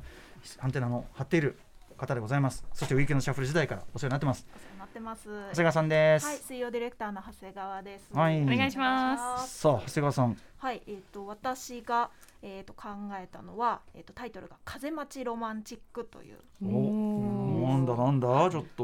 [0.59, 1.57] アンテナの張っている
[1.97, 2.65] 方でございます。
[2.73, 4.47] そしてウィークエンドシャッフル時代からお世話になってます。
[4.77, 5.30] なってます。
[5.30, 6.25] 長谷川さんです。
[6.25, 8.10] はい、水曜ディレクターの長谷川です。
[8.13, 8.41] はい。
[8.41, 9.60] お願いします。
[9.60, 10.38] さあ長谷川さん。
[10.58, 12.10] はい、えっ、と私が
[12.41, 12.89] えっ、と考
[13.21, 16.38] えたのはえっ、とタイトルが風待ちロマンチックという。
[16.63, 18.84] おなんだなんだちょっと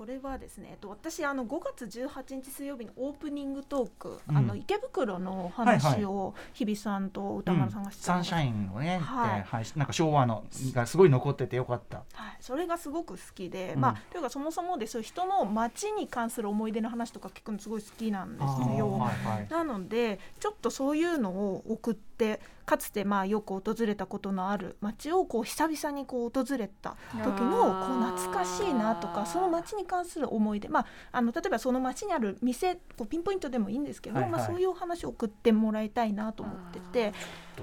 [0.00, 4.36] ここれはですね、えっと、私あの5月18日水曜日のオープニングトーク、うん。
[4.38, 9.42] あの池袋のおはい話を日比さんと歌丸さんがしてサンシャインをね、はい。
[9.42, 9.64] はい。
[9.76, 11.98] なんか昭和のがすごい残っててよかった。
[12.14, 13.80] はい、それがすごく好きで、うん。
[13.82, 18.42] まあというかそもそもでそういう人の街に関する思い出の話とか聞くのすごい好きなんです
[18.78, 18.92] よ。
[18.92, 19.48] はいはい。
[19.50, 34.32] なのでちょっとそういうのを送ってかつてまあよく訪れたことのある街をこう久々にこう訪れた時のこう懐かしいなとかその街に関する思い出、まあ、あの例えばその街にある店こうピンポイントでもいいんですけど、はいはい。
[34.32, 37.12] まあ、そういうお話を送ってもらいたいなと思ってて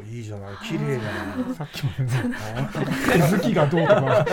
[0.04, 0.56] いいじゃない。
[0.64, 1.56] 綺麗ない。
[1.56, 2.36] さっきもね
[3.06, 4.26] 手づきがどうとか。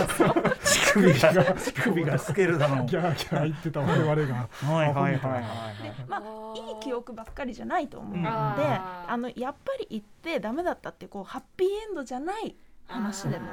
[0.65, 2.87] 乳首が乳首が透けるだろう。
[2.87, 5.45] ギャーギャー言ってた我々がはいはいはいはい。
[6.09, 6.21] まあ、
[6.57, 12.55] いい記憶ばっかりじゃないと思うので、あのやっぱり行ってダメだったってこうハッピーエンドじゃない
[12.87, 13.47] 話でも。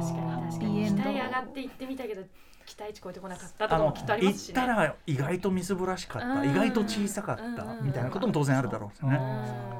[0.00, 0.84] 確かに確かに。
[0.84, 1.02] ーエンド。
[1.02, 2.22] 期待上がって行ってみたけど
[2.64, 4.54] 期待値超えてこなかったとかもきっとありま行っすしね。
[4.54, 6.50] たら意外とみすぼらしかった、うん。
[6.50, 7.42] 意外と小さかった。
[7.42, 9.18] うんみたいなことも当然あるだろうしね。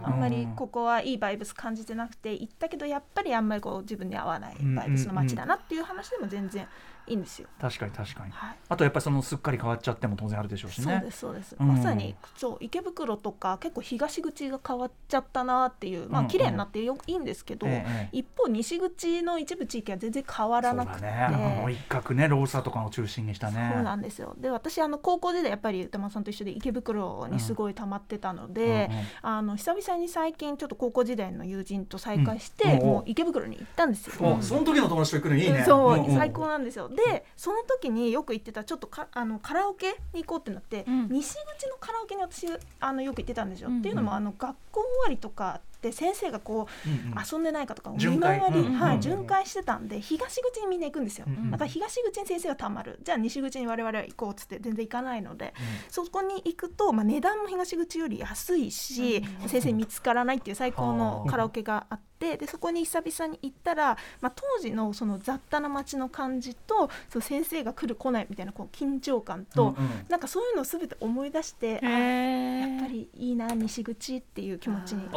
[0.03, 6.67] あんまりここはいいバイブス感じてなくて行ったけどやっぱりあんまりこう自分に合わないバイブスの街だなっていう話でも全然
[7.07, 7.49] いいんですよ。
[7.61, 8.31] 確かに確かに。
[8.31, 10.85] はいあとやっぱりそのすっかり変わっちゃっても当然あるでしょうしね。
[10.85, 21.59] そうですそうです、うんまさにそう池袋とか結構東口が変わっちゃったなっていうまうんうんあ綺麗になってよいいんですけど、ええ一方西口の一部地域は全然変わらなくて、だね。
[21.59, 23.73] あの一角ねローサーとかを中心にしたね。
[23.75, 34.37] そうなんですよで私あの高校時代やっぱり歌丸さんと一緒で池袋にすごい溜まってたので、うんうんあの久々に最近ちょっと高校時代の友人と再会して、もう池袋に行ったんですよ。
[34.39, 35.65] おその時の友達と行くのいいね。
[35.67, 41.09] そう、んん最高なんですよでその時によく行ってたちょっとかあのカラオケに行こうってなって、うん。
[41.09, 42.47] 西口のカラオケに私
[42.81, 43.79] あのよく行ってたんですよ、うん。
[43.79, 47.15] っていうのもあの学校終わりとかって先生がこう、うんうん。
[47.33, 48.41] 遊んでないかとかを見巡回。
[48.41, 51.51] 回り、うんはいうん巡回してたんで東口にみんな行くんですよ、うんうん。
[51.51, 53.01] だから東口に先生がたまる。
[53.03, 55.55] じゃあ西口に我々は行こうっつって全然行かないので、
[55.89, 70.07] そこに行くと、まあ、値段も東口より安いし、先生見つからないっていう最高のカラオケがあってでそこに久々に行ったら、まあ、当時のその雑多な街の感じとその先生が来る来ないみたいなこう緊張感と、うんうん。
[70.09, 75.09] なんかそういうのを全て思い出して、あやっぱりいいな西口っていう気持ちに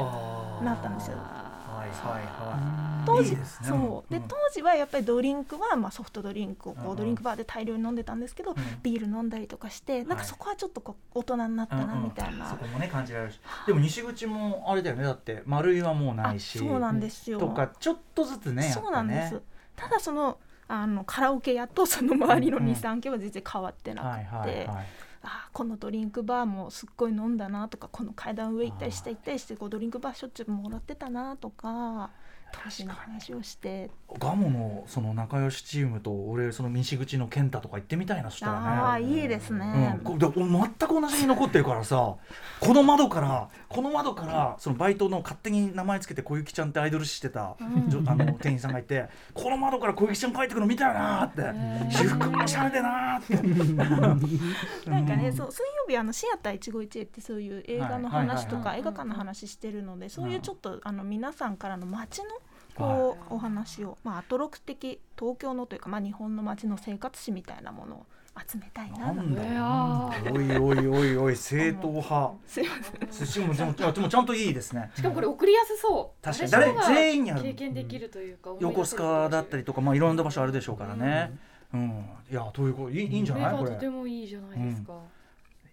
[0.63, 1.17] なったんですよ。
[1.17, 3.05] はいはいはい。
[3.05, 4.11] 当時そう。
[4.11, 4.23] でん。
[4.27, 6.87] 当時はやっぱりドリンクはまあソフトドリンクをこうん。
[6.87, 8.55] ううんドリンクバーで大量に飲んでたんですけど、ん。
[8.81, 13.39] ビール飲んだりとかしてなんかそこはちょっとこう大人になったなみたいな、そこもね感じられるし。
[13.67, 15.03] でも西口もあれだよね。
[15.03, 17.39] だって丸いはもうないしあそうなんですよ。
[17.39, 19.41] とかちょっとずつねねそうなんです。
[19.75, 20.37] ただその
[20.67, 22.73] あのカラオケ屋とその周りのうんうん。
[22.73, 24.85] 23軒は全然変わってなくて、はいはいはい
[25.25, 32.11] あこのドリンクバーもすっごい飲んだなとかこの階段上行ったり下行ったりしてこうドリンクバーしょっちゅうもらってたなとか
[32.55, 33.89] 話をして。
[34.19, 38.67] ガモのその仲良しチームと俺その西口の健太とか行ってみたいなそしたらね。
[38.67, 42.15] ああいいですね、うん、こで俺全く同じに残ってるからさ
[42.61, 47.55] この窓からこの窓からそのバイトの勝手に名前つけて小雪ちゃんってアイドル視してた、
[47.87, 51.41] じょあの店員さんがいてこの窓から小雪ちゃん帰ってくるの見たよなーって。
[51.89, 54.89] 私服もしゃれてなーって。
[54.89, 62.44] なんかね、そう水曜日あのシアター151ってそういう映画の話とか映画館の話してるので、そういうちょっとあの皆さんからの街のはい
[62.75, 68.05] こうお話を、まあアトロク的東京のというかまあ日本の街の生活史みたいなものを
[68.45, 69.13] 集めたいな。
[69.13, 70.33] なんだよー。
[70.33, 72.33] おいおいおいおい正統派。
[72.45, 72.75] すいま
[73.13, 73.27] せん。
[73.27, 74.91] しかもでもでもちゃんといいですね。
[74.95, 76.23] しかもこれ送りやすそう。
[76.23, 76.51] 確かに。
[76.51, 77.41] 誰全員にある。
[77.43, 81.31] 経験できるというか横須賀だったりとかまあいろんな場所あるでしょうからね。
[81.73, 83.57] うん、いやということいいいいんじゃない？
[83.57, 83.71] これ。
[83.71, 84.93] とてもいいじゃないですか、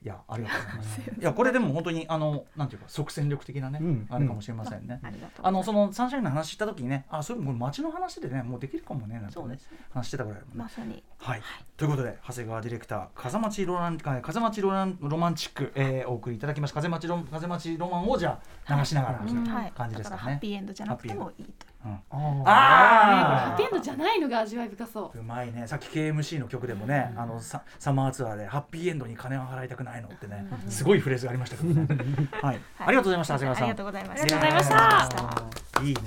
[0.04, 1.00] いやありがとうございます。
[1.20, 5.00] いやこれでも本当にあのなんていうか即戦力的なね、うんあれかもしれませんね。
[5.02, 5.06] う。
[5.42, 9.78] あのそのサンシャインの話した時にね、あそういうこれ街の話でねもうできるかもねなんてねそうですね。
[9.92, 11.02] 話してたぐらいねまさに。
[11.18, 11.42] はい。
[11.76, 19.72] ということで長谷川ディレクター風待ちロマン風待ちロマンロマンチック、えー、お送りいただきました風待ちロ風待ちロマンをじゃあ流しながらうはい。
[19.72, 20.16] 感じですだからね。
[20.16, 21.71] からハッピーエンドじゃなくてもいいと。
[21.84, 21.92] うん。
[21.92, 22.00] あ
[22.44, 25.18] あハッピーエンドじゃないのが味わい深そう。
[25.18, 25.66] うまいね。
[25.66, 31.86] さっき KMC の曲でもね、あのササマーツアーでハッピーエンドに金を払いたくないのってね、 すごいフレーズがありましたけどね、
[32.40, 33.64] はい、ありがとうございました長谷川さん。
[33.64, 34.26] ありがとうございまあす。
[34.26, 34.68] りがとうございまし
[35.76, 35.82] た。
[35.82, 36.00] いいね。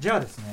[0.00, 0.44] じゃあですね、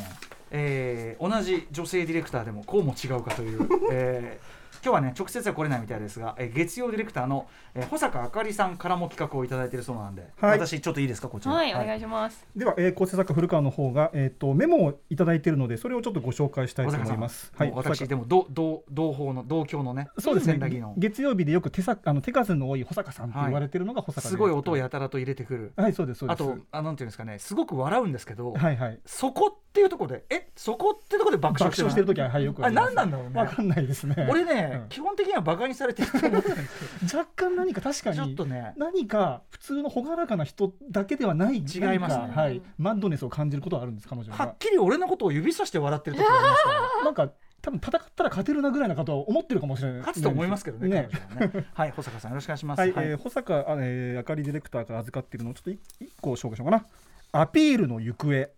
[0.52, 10.60] えー同じ女性ディレクターでもこうも違うかという、えー今日はね直接は来れないみたいですが、えー月曜ディレクターの、えー保坂あかりさんからも企画をいただいているそうなんで、はい。
[10.60, 11.54] 私ちょっといいですかこちら。
[11.54, 12.46] はい、お願いします。
[12.56, 17.52] では、えー、構成作家古川の方が、えー、とメモをいただいているのでそれをちょっとご紹介したいと思います。
[17.56, 20.54] はい、私でも同同同胞の同郷のねそうですね。
[20.54, 20.94] 千駄木の。
[20.98, 25.74] 月曜日でよく手さあの手数の多い保坂さんって言われてるのが保坂すごい音をややたらと入れてくる。
[25.76, 29.00] はいそうですそうであすとあなんていうんですかねすごく笑うんですけど、はいはい。
[29.06, 32.96] そこっていうところでえそこってところで爆爆笑してる笑してる時ははいよくあれります。
[32.96, 33.40] 何なんだろうね。
[33.40, 34.28] わかんないですね。
[34.30, 34.90] 俺ね、うん。
[34.90, 36.68] 基本的にはバカにされてると思ってるんで
[37.08, 38.74] す若干何か確かよちょっにとね。
[38.78, 42.32] 何か普通の朗らかな人だけではない違いますね。
[42.34, 42.62] はい。
[42.78, 46.82] マッドネスを感じることはあるんです彼女がはっきり俺のことを指さして笑ってる時がありますから。
[47.06, 47.32] なんか
[47.62, 50.00] 多分戦ったら勝てるなぐらいなことは思ってるかもしれない。
[50.00, 51.10] 勝つと思いますけどねね。
[51.40, 51.68] ね。
[51.74, 52.80] はい保坂さんよろしくお願いします。
[52.80, 56.86] はい、えー保坂あ、えーあかりディレクターから預かっているのをちょっとい一個紹介しようかな。
[57.34, 58.50] アピールの行方。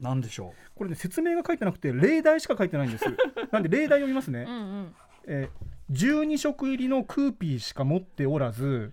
[0.00, 3.04] なんでしょこれね説明が書いてなくて例題しか書いてないんです。
[3.52, 4.94] なんで例題読みますね、うんうん。
[5.26, 8.92] えー12食入りのクーピーしか持っておらず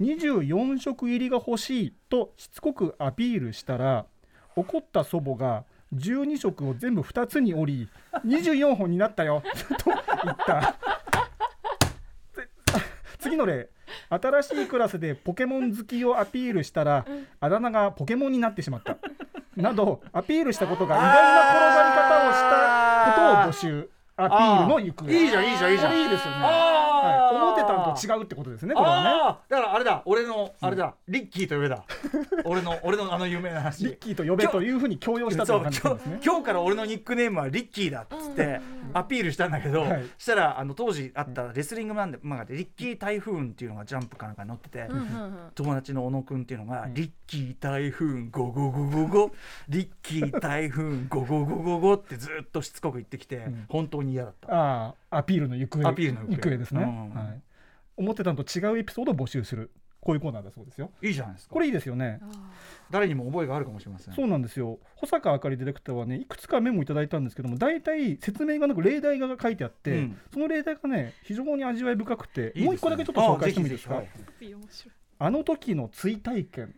[0.00, 4.06] 24食入りが欲しいとしつこくアピールしたら
[4.56, 7.88] 怒った祖母が12食を全部2つに折り
[8.26, 9.42] 24本になったよ
[9.78, 9.90] と
[10.24, 10.76] 言った。
[13.18, 13.68] 次の例。
[14.08, 17.04] 新しいクラスでポケモン好きをアピールしたら
[17.40, 18.96] あだ名がポケモンになってしまった。
[19.56, 21.12] などアピールしたことが意外な
[21.50, 23.90] 転がり方をしたことを募集。
[24.24, 25.06] アピールの行方。
[25.06, 25.96] ういいじゃんいいじゃんいいじゃん。
[26.02, 26.46] いいですよね、あ
[27.02, 29.08] はい、ってたのと違うってことですねこれはね。
[29.08, 31.84] ああだからあれだ俺のあれだ、リッキーと呼べだ。
[32.44, 33.84] 俺の俺のあの有名な話。
[33.84, 36.20] リッキーと呼べというふうに強要したとそいうう感じですね。
[36.24, 38.60] 今日から俺のニックネームはリッキーだっつって
[38.92, 40.04] アピールしたんだけど、はい。
[40.18, 45.38] したらあの当時あったレスリングマンで漫画でリッキー台風っていうのがジャンプかなんかに載ってて、うんうんうん。
[45.54, 46.94] 友達の小野くんっていうのが、うん。
[46.94, 49.30] リッキー台風ゴゴゴゴゴ
[49.68, 53.66] リッキー台風ゴゴゴゴゴってずっとしつこく言ってきて、ん。
[53.68, 54.52] 本当に嫌だった。
[54.52, 55.88] ああアピールの行方。
[55.88, 57.14] アピールの行方ですね、うん。
[57.14, 57.42] はい、
[57.96, 59.70] 思ってたのと違うエピソードを募集する。
[60.00, 60.90] こういうコーナーだそうですよ。
[61.02, 61.52] いいじゃないですか。
[61.52, 62.20] これいいですよね。
[62.90, 64.14] 誰にも覚えがあるかもしれません。
[64.14, 64.78] そうなんですよ。
[64.94, 70.18] 保坂あかりディレクターはねいくつかメモいただいたんですけども大体説明がなく例題が書いてあって、うん。
[70.32, 72.66] その例題がね非常に味わい深くていいね。
[72.66, 73.98] もう一個だけちょっと紹介してもいいですか？
[73.98, 74.90] あぜひぜひ。
[75.18, 76.74] あの時の追体験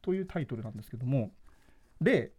[0.00, 1.32] というタイトルなんですけども
[2.00, 2.30] 例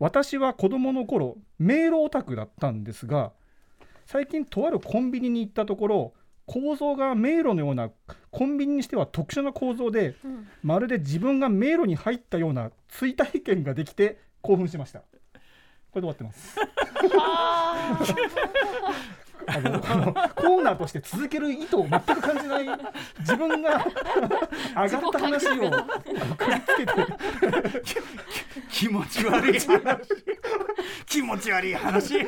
[0.00, 3.30] 私は子供の頃迷路オタクだったんですが
[4.06, 6.14] 最近とあるコンビニに行ったところ
[6.48, 7.90] 構造が迷路のような
[8.30, 10.48] コンビニにしては特殊な構造でうん。
[10.62, 15.00] まるで自分が迷路に入ったような追体験ができて興奮しました。
[15.90, 16.56] これで終わってます
[19.48, 22.66] あのコーナーとして続ける意図を全く感じない
[23.20, 23.84] 自分が
[24.76, 26.92] 上がった話をくっつけて
[28.70, 29.78] 気持ち悪い話。
[31.06, 32.26] 気持ち悪い話。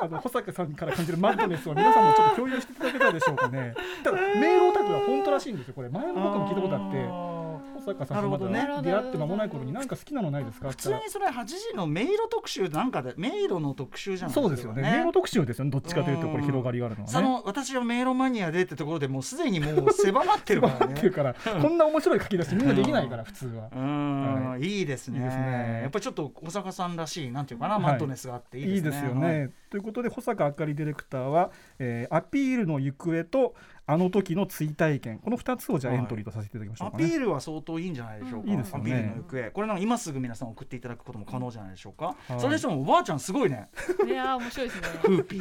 [0.00, 3.74] あの保坂さんから感じるマッドネスを皆さんもちょっと共有していただけたでしょうかね。
[4.04, 5.88] ただ迷路オタクは本当らしいんですよこれ。
[5.88, 7.41] 前も僕も聞いたことあって
[7.84, 8.90] 保坂さんとまだなるほどね。
[8.90, 10.68] 出会って間もない頃になんか好きなのないですか？
[10.70, 14.82] 普通にそれ8時の迷路特集なんかで迷路の特集じゃないそうですよね。
[14.82, 15.64] 迷路特集ですよ。
[15.64, 17.12] ねどっちかというとこれ広がりがあるのはね。
[17.12, 20.94] その私は迷路マニアでってところでもうすでにもう狭まってるからね。
[20.94, 23.68] っていうからこんな面白い書き出しみんなできないから普通は。
[23.72, 24.82] うーん、、はい。
[24.82, 25.18] いですね。
[25.18, 25.80] いいですね。
[25.82, 27.82] やっぱりちょっと小坂さんらしいなんていうかな、はい。
[27.82, 28.76] マットネスがあっていいですね。
[28.76, 29.50] いいですよね。
[29.70, 33.54] ということで保坂あかりディレクターは、えーアピールの行方と
[33.86, 35.18] あの時の追体験。
[35.18, 37.04] この2つをじゃあエントリーとさせていただきましょうかね。
[37.04, 38.82] アピールは相当いいんじゃないでしょうか、いいですよね。
[38.82, 39.50] アピールの行方。
[39.50, 42.40] これなんか今すぐ皆さん送っていただくことも可能じゃないでしょうか、はい。
[42.40, 43.68] それでしもおばあちゃんすごいね。
[44.06, 44.88] いやー面白いですね。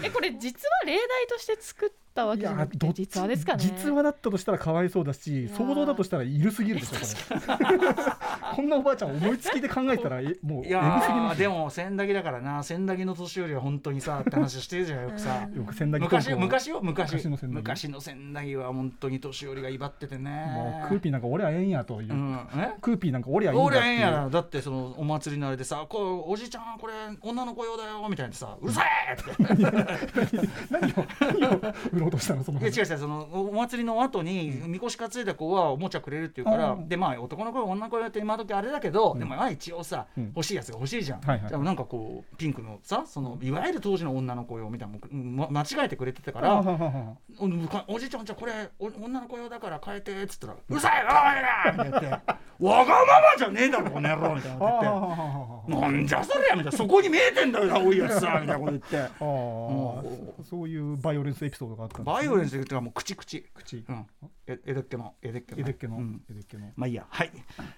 [0.06, 3.63] えこれ実は例題として作ったわけじゃなくて実話ですかね。
[3.63, 7.41] 実話だったとしたらかわいそうだし想像だとしたらいるすぎるでしょこれ。
[8.56, 12.63] こんなおばあちゃん思いつきで考えたらえもうえぐすぎいやますーでも千駄木だからな。
[12.63, 15.47] 千駄木の年寄りは本当にさって話してるじゃんよくさ。
[15.54, 17.13] よく千駄木昔昔よ昔。
[17.13, 17.56] 昔の千駄木。
[17.62, 20.30] 昔の千駄木は本当に年寄りが威張っててね。
[20.54, 22.47] もうクーピーなんか俺はええんやという、うん。
[22.56, 22.71] え？
[22.82, 23.58] クーピーなんか俺はえ
[23.89, 30.50] えんやなだってそのお祭りのあれでさ「こうおじいちゃんこれ女の子用だよ」みたいなさ「うるさい!」って。
[30.69, 31.62] 何を何を
[31.93, 36.87] 売ろうとしたのそのいや違う違うそのお祭りの後にみこし担いだ子はおもちゃくれるっていうから、うん。
[36.89, 39.19] でまあ男の子よ女の子よって今時あれだけど、ん。
[39.19, 40.25] でもまあ一応さ、うん。
[40.35, 41.51] 欲しいやつが欲しいじゃん、はいはい。
[41.51, 55.41] でもなんかこうピンクのさそのいわゆる当時の女の子用みたいなま間違えてくれてたから、おおじいちゃんじゃあこれお女の子用だから変えてっつったら「うるさいわがままだ!」みたいな言って「わがままじゃねえだろこの野郎」みたいなこと言って。
[55.81, 56.71] なんじゃそりゃみたいな。
[56.71, 59.11] そこに見えてんだよ青いやつさみたいなこと言って。
[60.49, 63.86] そういうバイオレンスエピソードがあバイオレンス言ってかもう口口口。
[63.88, 64.08] うん。
[64.47, 65.15] えエデッケの？
[65.21, 65.62] エデッケの。
[65.62, 66.21] エデッケの、うん。
[66.30, 66.71] エデッケの？
[66.75, 67.06] まあいいや。
[67.10, 67.32] はい。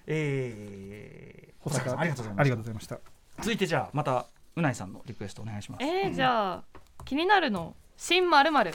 [0.06, 2.00] えー、保坂さん。
[2.00, 2.98] ありがとうございまありしたがとうございました。
[3.38, 5.84] 続いてじゃあまたうないさんのリクエストお願いします。
[5.84, 6.64] えー、じゃあ
[7.04, 8.72] 気になるの新まるまる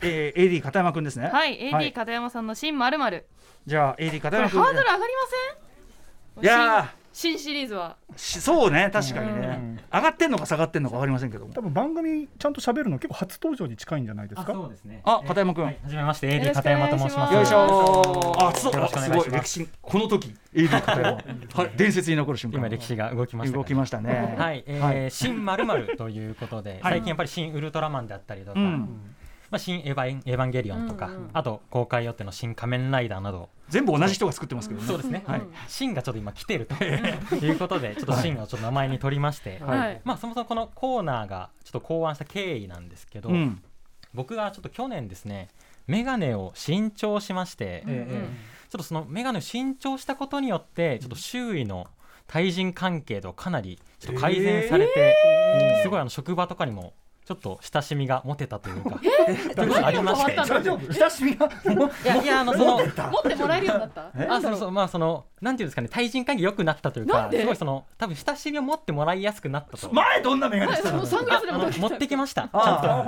[0.00, 1.28] えー、AD 片山くんですね。
[1.28, 1.88] はい、はい。
[1.88, 3.26] AD 片山さんの新まるまる。
[3.66, 4.62] じゃあ AD 片山くん。
[4.62, 5.06] ハードル上がりま
[6.34, 6.44] せん？
[6.44, 7.96] いや新新シリーズは。
[8.16, 9.40] そうね確かにうん。
[9.40, 11.52] ね上がってんのか下がってんのか分かりませんけども。
[11.52, 15.02] 多分番組ちゃんと喋るの結構初登場に近いんじゃないですあかそうですね。
[15.04, 15.64] あ片山くん。
[15.64, 17.34] はじめまして、AD 片山と申します。
[17.34, 18.72] よいしょあそう。
[18.72, 19.24] よろしくお願いします。
[19.24, 21.10] すごい歴史この時 AD 片山。
[21.54, 21.70] はい。
[21.76, 22.58] 伝説に残る瞬間。
[22.58, 24.34] 今歴史が動きましたか動きましたね。
[24.38, 25.10] はい、えーはい。
[25.10, 26.80] 新まるまるということで、はい。
[26.82, 28.88] 最近やっぱり新ウルトラマンであったりとか、うん
[29.52, 34.86] まあ新エヴァンエヴァンゲリオンとか、うんうんあと公開予定の新仮面ライダーなど、全部同じ人が作ってますけどね。
[34.86, 35.22] そうですね。
[35.26, 35.42] はい。
[35.68, 40.00] 新がちょっと今来てると いうことで、ちょっと新をちょっと名前に取りまして、はい。
[40.04, 43.62] まあそもそもこのコーナーがちょっと考案した経緯なんですけど、うん。
[44.14, 45.48] 僕がちょっと去年ですね、
[45.86, 48.08] メガネを新調しまして、うんうん。
[48.70, 51.88] ちょっとそのメガネを新調したことによってちょっと周囲の
[52.26, 55.14] 対人関係とかなりちょっと改善されて、
[55.82, 58.98] すごいあの職場とかにもちょっと親しみが持てたというか、
[59.54, 61.46] ということがありまして、親しみが？
[61.46, 64.10] いやいやあのその持ってもらえるようになった？
[64.34, 64.70] あそうそう。
[64.72, 65.88] まあそのなんていうんですかね。
[65.88, 67.40] 対人関係良くなったというか、なんで？
[67.40, 69.94] すごいその多分親しみを持ってもらいやすくなったと。
[69.94, 71.06] 前どんなメガネしてたの？
[71.06, 72.42] そのサングラスであのも持ってきました。
[72.42, 72.58] ちゃんと。
[72.58, 73.00] ああ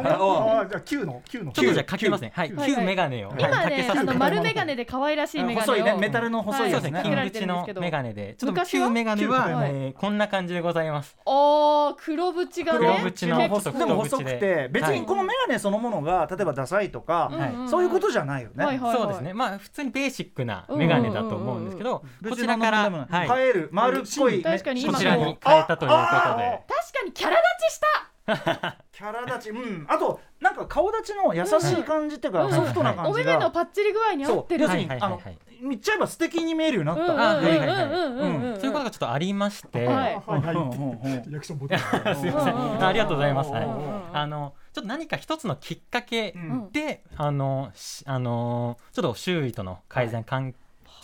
[0.60, 1.50] あーじゃの旧の。
[1.52, 2.32] ちょっとじゃあ書きますね。
[2.36, 3.38] はい、はいはい旧メガネを、はい。
[3.40, 5.74] 今かけね、あの丸メガネで可愛らしいメガネを。
[5.74, 5.96] 細いね。
[5.98, 8.86] メタルの細いですね、金縁のメガネで、ちょっと昔は？
[8.86, 11.16] 旧メガネは、旧はいえーこんな感じでございます。
[11.26, 12.78] おー黒縁がね。
[12.78, 15.00] 黒縁のでもちょっとでも細く太て別はい。
[15.00, 17.68] にこのメガネそのものが例えばダサいとか、うんうんうん。
[17.68, 28.13] そういうことじゃないよね、はいはいそうですね、まあ普通にベーシックなメガネだと思うんですけど、こ別ちらから、のはい、変える丸っこい、確かに今こちらに変えたということで、確かにキャラ立ちした。
[28.92, 29.86] キャラ立ちうん。
[29.88, 32.52] あとなんか顔立ちの優しい感じっていうか、うん。
[32.52, 34.66] ソフトな感お目じが、目のパッチリ具合に合ってる。
[34.66, 37.40] そはいはいはいはっちゃえば素敵に見えるようになった。
[37.40, 39.96] そういうことがちょっとありまして、はい。
[40.26, 41.28] はいはい。
[41.28, 43.50] リアクションありがとうございます。
[43.50, 43.66] はい。
[44.12, 46.72] あのちょっと何か一つのきっかけうん。
[46.72, 50.56] で、あのしあのちょっと周囲との改善かんち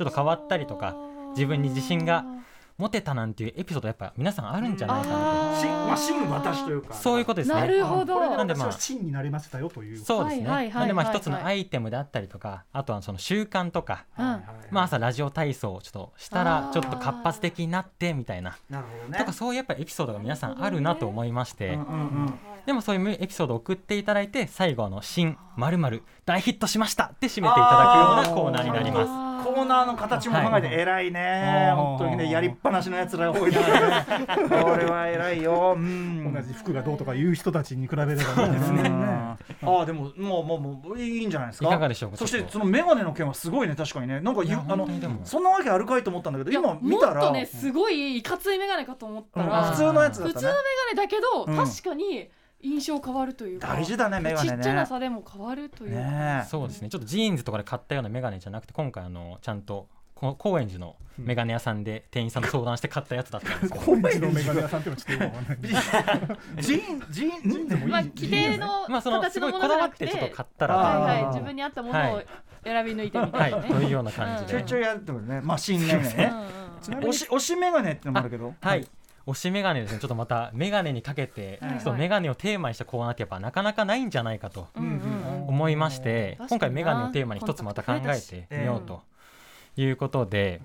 [0.02, 0.96] ょっと変わったりとか
[1.33, 2.24] 自分に自信が
[2.80, 5.14] 持てたなんていうエピソードやっぱ皆さんあるんじゃないかな
[5.60, 6.94] 真まあ真私というとか。
[6.94, 7.54] そういうことですね。
[7.54, 8.18] なるほど。
[8.20, 9.98] なんでまあ真になりましたよという。
[9.98, 10.44] そうですね。
[10.46, 14.24] なんでまあはい一つのアイテムであったりとか、あとはその習慣とか、うん。
[14.70, 19.18] まあ朝ラジオ体操をちょっとしたらちょっと活発的になってみたいな、なるほどね。
[19.18, 22.34] とかそういうやっぱエピソードが皆さんあるなと思いまして、うんうんうん。
[22.64, 29.29] でもそういうエピソードを送っていただいて最後あの新まるまる大ヒットしましたって締めていただくようなコーナーになります。
[29.40, 31.76] コーナーの形も考えて偉いね、はい。
[31.76, 33.61] 本当にねやりっぱなしのやつら多いな。
[33.61, 33.66] ね
[34.48, 35.74] これは偉いよ。
[35.76, 36.33] うん。
[36.33, 38.59] 同じ服がどうとか言う人たちに比べればね。
[38.59, 39.38] うん。
[39.62, 41.66] ああでももうもうもういいんじゃないですか？
[41.66, 44.20] いかがでしょうかそしてそのメガネの件はすごいね確かにね。
[44.20, 44.88] なんかゆあの
[45.24, 47.14] そんなわけあるかいと思ったんだけど今見たら。
[47.14, 49.48] もっとねすごいいかついメガネかと思ったうん。
[49.48, 50.35] ら、普通のやつだったね。
[50.35, 50.59] 普通のメ
[50.96, 51.57] ガネだけど、うん。
[51.57, 52.29] 確かに
[52.62, 54.57] 印象変わるというか大事だねメガネね。
[54.57, 56.49] ちっちゃな差でも変わるというか、ねえ。
[56.49, 56.88] そうですね。
[56.88, 63.85] ちょっと JINS とかで買ったようなメガネじゃなくて今回あのちゃんとこ高円寺のメガネ屋さんで店員さんと相談して買ったやつだったんですけど。
[63.85, 70.77] 高円寺のメガネ屋さんっていうのはちょっとよくわかんない JINS JINS でもいいまあ規定の形すごいのものじゃなくこだわっててちょっと買ったら。
[70.77, 72.23] はいはい自分に合ったものを
[72.62, 73.51] 選び抜いてみたはい。
[73.51, 73.55] い。
[73.55, 74.51] なね、というような感じで。
[74.53, 75.40] ちょいちょいやってもね。
[75.40, 76.33] まあ新メガネうんね
[76.88, 76.96] うん。
[77.09, 78.55] 推し推しメガネってのもあるけど。
[78.61, 78.87] はい
[79.26, 79.98] 推しメガネですね。
[80.00, 89.02] ちょっとまたメガネにかけて、はいちょっとメガネをテーマにしたコーナーってやっぱなかなかないんじゃないかと思いまして、今回メガネをテーマに一つまた考えてみようと
[89.76, 90.61] いうことで、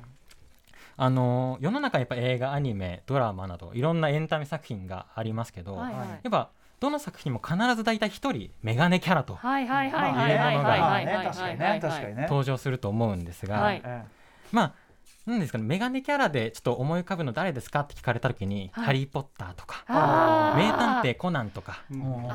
[0.98, 6.08] あの世の中にやっぱ映画アニメドラマなどいろんなエンタメ作品がありますけど、はいはい。
[6.24, 14.04] やっぱどの作品も必ず大体一人メガネキャラとはいはいはいまあねはいはいはいまあはいはいね確かにはいね確かにね登場すると思うんですが、はいえ
[14.52, 14.74] まあ
[15.26, 18.86] なんですかねメガネキャラでちょっと思い浮かぶの誰ですかって聞かれた時に「はい。
[18.86, 20.58] ハリー・ポッター」とかあ「ー。
[20.58, 21.84] 名探偵コナン」とか。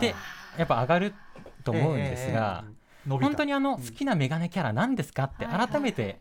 [0.00, 0.14] で
[0.58, 1.14] やっぱ上がる
[1.62, 2.64] と思うんですが、
[3.06, 3.26] 伸びた。
[3.28, 6.20] 本当にあの好きなメガネキャラ何ですかって改めて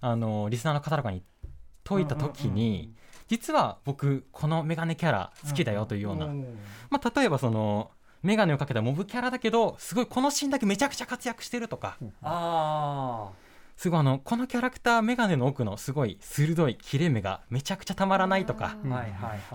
[0.00, 1.22] あのリスナーの方とかに
[1.82, 2.94] 解いた時に
[3.28, 6.26] 実は僕このメガネキャラ好きだよというような、
[6.90, 7.90] まあ、例えばその
[8.22, 11.96] メガネをかけたモブキャラだけどすごいこのシーンだけめちゃくちゃ活躍してるとか。
[12.22, 13.30] あ
[13.76, 18.76] すごいあのこのキャラクターメガネの奥のすごい鋭い切れ目がめちゃくちゃたまらないとか。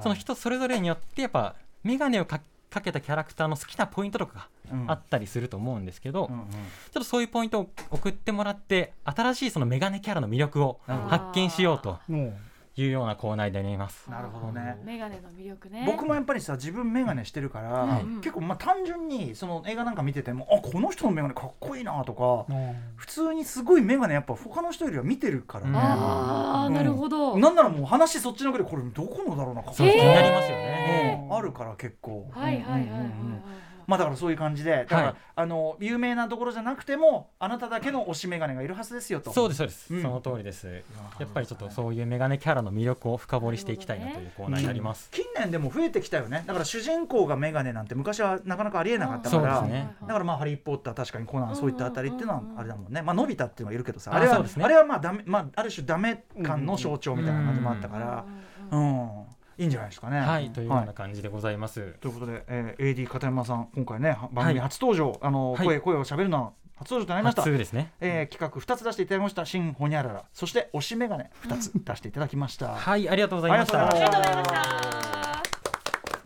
[0.01, 4.85] その人それぞれによってやっぱメガネをかかけたキャラクターの好きなポイントとかうん。
[4.85, 6.45] があったりすると思うんですけど、うんうん。
[6.45, 12.33] ちょっとそういうポイントを送ってもらって新しいそのメガネキャラの魅力を発見しようとも
[12.75, 14.09] いうようなコーナーであります。
[14.09, 14.77] なるほどね。
[14.85, 15.83] メガネの魅力ね。
[15.85, 25.67] 僕もやっぱりさ自分メガネしてるから、はい結構まあ単純にその映画なんか見ててもあこの人のメガネかっこいいなとかうも普通にすごいメガネやっぱ他の人よりは見てるから。
[25.67, 27.37] ね、ああなるほど。
[27.37, 31.27] なんならもう話そっちのけでこれどこのだろうなかっこそういい気になりますよね。
[31.29, 31.35] うん。
[31.35, 32.29] あるから結構。
[32.31, 32.87] はいはいはいはいはい。
[32.87, 39.31] うんうんうんうんまあだからそういう感じでだから、はいあの有名なところじゃなくてもあなただけの推しメガネがいるはずですよと。
[39.31, 40.01] そうですそうです、うん。
[40.01, 40.67] その通りです。
[40.67, 46.43] やっぱりちょっとそういうメガネキャラの魅力を深掘りしていきたいなというコーナーになります、近年でも増えてきたよね。
[46.45, 49.59] だから主人公がメガネなんて昔はなかなかありえなかったから。
[49.59, 49.95] そうですね。
[50.01, 53.01] だからまあ「ハリー・ポッター」確かにコナンそういったあたりっていうのはあれだもんね。
[53.01, 54.13] まあのび太っていうのはいるけどさ。
[54.13, 54.49] あれはね。
[54.61, 58.25] あれはまあダメまあある種ダメ感の象徴みたいな感じもあったから。
[58.71, 59.28] うん
[59.59, 60.19] いいんじゃないですかね。
[60.19, 65.67] はいというようはな感じでございます、ということで、えー、AD 片山さん今回ねは番組初登場、あのはい。
[65.67, 67.41] 声声を喋るのは初登場となりました。
[67.41, 67.91] 初ですね。
[67.99, 69.45] えー企画2つ出していただきました。
[69.45, 73.89] 新ホニャララそして推しメガネ2つ出していただきました、はいありがとうございました。
[73.89, 75.18] ありがとうございました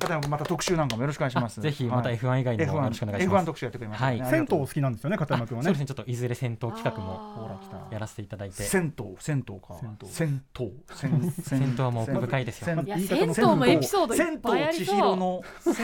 [0.03, 1.59] 片山君また特集なんかもよろしくお願いします。
[1.59, 3.45] あぜひまた F1 以外にもよろしくお願いし F1 ます。
[3.45, 4.21] 特集やってくれましたね、はい。
[4.21, 5.67] あり銭湯好きなんですよね片山君はね。
[5.67, 5.85] そうですね。
[5.85, 7.59] ちょっといずれ戦闘企画も
[7.91, 8.55] やらせていただいて。
[8.63, 9.79] 銭湯銭湯か。
[10.07, 10.71] 銭湯。
[10.89, 12.65] 銭戦闘はもう奥深いですよ。
[12.65, 14.97] 銭い銭湯のエピソードいっぱいあり千そう。
[14.97, 15.75] 尋の銭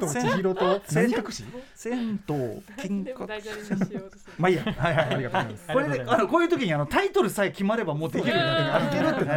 [0.00, 1.44] 湯千尋と何隠し？
[1.74, 4.62] 銭湯金でも閣まあいいや。
[4.64, 5.66] はいはいありがとうございます。
[5.66, 9.30] これであのこういう時にあのタイトルさえ決まればもうできるようになってくるいけるって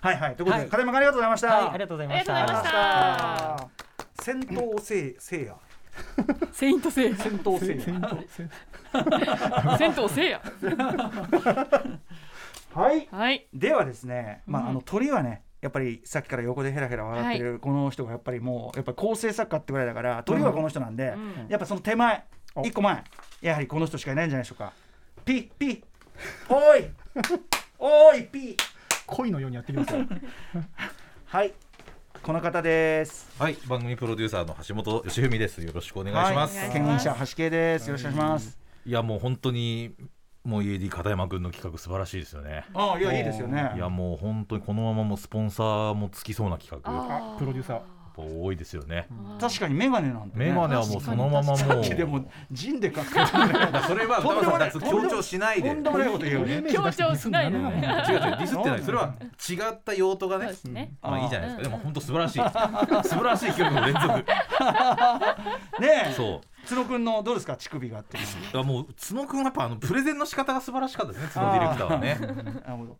[0.00, 0.36] はいはい。
[0.36, 0.68] ということではい。
[0.68, 1.48] 片山君ありがとうございました。
[1.48, 3.68] はいありがとうございましありがとうございまたした
[4.20, 5.56] 戦闘せいせいや。
[6.52, 7.84] セイントセイヤ戦闘せいや。
[9.78, 10.42] 銭湯せいや。
[12.74, 13.08] はい。
[13.10, 13.48] はい。
[13.52, 14.68] ではですね、まあ、うん。
[14.68, 21.46] あの鳥はねやっぱりさっきから横でヘラヘラ笑ってるこの人がやっぱりもうやっぱ構成作家ってぐらいだから鳥はこの人なんで、うん。
[21.48, 22.24] やっぱその手前
[22.54, 22.62] お。
[22.62, 23.02] 一個前
[23.40, 24.72] やはりこの人しかいないんじゃないでしょうか。
[25.24, 25.82] ピッピッ。
[26.48, 26.90] おい。
[27.78, 28.56] おいピッ。
[29.06, 30.04] 恋のようにやってきますよ
[31.26, 31.52] はい
[32.28, 33.26] この方です。
[33.38, 35.62] はい、番組プロデューサーの橋本義文です。
[35.62, 36.58] よろしくお願いします。
[36.58, 37.86] はいい、牽引者橋系です。
[37.86, 38.58] よろしくお願いします、
[38.92, 39.94] や、もう本当に、
[40.44, 42.66] もう EAD 片山君の企画素晴らしいですよね。
[42.74, 43.72] ああいやいいですよね。
[43.76, 47.80] いや、もう本当にこのままもうスポンサーもつきそうな企画、プロデューサー
[48.18, 49.06] ぱ多いですよね。
[49.40, 51.56] 確かにメガネなんて、ね、メガネはもうそのままもう。
[51.56, 55.68] さっきでもジンで買ってるね それはとんでもない歌丸さん強調しないで。
[55.68, 58.82] 違う違う、とんでもないこと言うよね 強調しないでねディスってない。
[58.82, 59.14] それは
[59.48, 61.58] 違った用途がねねまあいいじゃないですか。
[61.58, 62.38] うんでも本当素晴らしい。
[63.08, 64.08] 素晴らしい企画の連続。
[65.80, 66.57] ねえそう。
[66.68, 67.56] 角くんのどうですか？
[67.56, 68.24] 乳首がっていう。
[68.24, 71.30] だからもう角君はやっぱあのプレゼンの仕方が素晴らしかったですね。
[71.32, 72.18] 角ディレクターはね。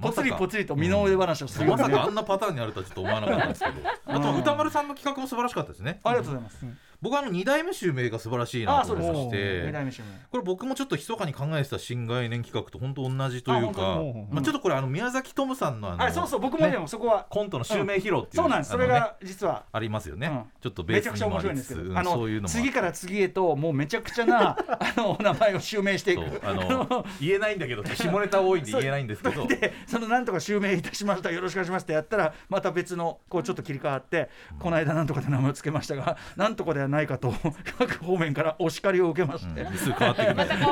[0.00, 6.00] ぽつりぽつりと身の上話をするねまさかあんなパターンにあるとはちょっと思わなかったんですけど、 あと歌丸さんの企画も素晴らしかったですね。
[6.04, 6.66] ありがとうございます
[7.01, 18.70] 僕はあの二代目襲名が素晴らしいなと思いまし二てこれ僕もちょっと密かに考えてた新概念企画と本当同じというあかちょっとこれあの宮崎トムさんのあのあそうそう僕もでもそこはコントの襲名披露っていう、そうなんです。
[18.70, 19.64] それが実は。
[19.72, 20.44] ありますよね、うん。
[20.61, 21.99] ちょっとベースめちゃくちゃ面白いんですけど。
[21.99, 24.57] あの次から次へともうめちゃくちゃな あ
[24.96, 26.40] のお名前を襲名していく。
[26.44, 29.46] あの言えないんだけど下ネタ多いんで言えないんですけど。
[29.46, 37.32] でそのなんとか襲名いたしましたよろしくお願いしますってやったらまた別のこうちょっと切り替わって、この間なんとかで名前を付けましたがなんとかではないかと
[37.78, 40.66] 各方面からお叱りを受けまして、うん、すぐ変わっていくみたいな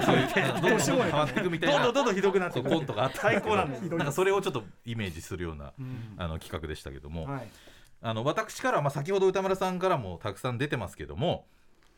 [0.00, 1.74] 改めてどんどんどんどん変わっていくみたいな。
[1.74, 3.20] どんどんどんどんひどくなってそいうくコントがあった。
[3.20, 3.82] 最高なんです。
[3.88, 6.14] なんかそれをちょっとイメージするような、うん。
[6.16, 7.48] あの企画でしたけども、はい。
[8.00, 11.46] あの私からは、まあ、先ほど歌丸さんからもたくさん出てますけども、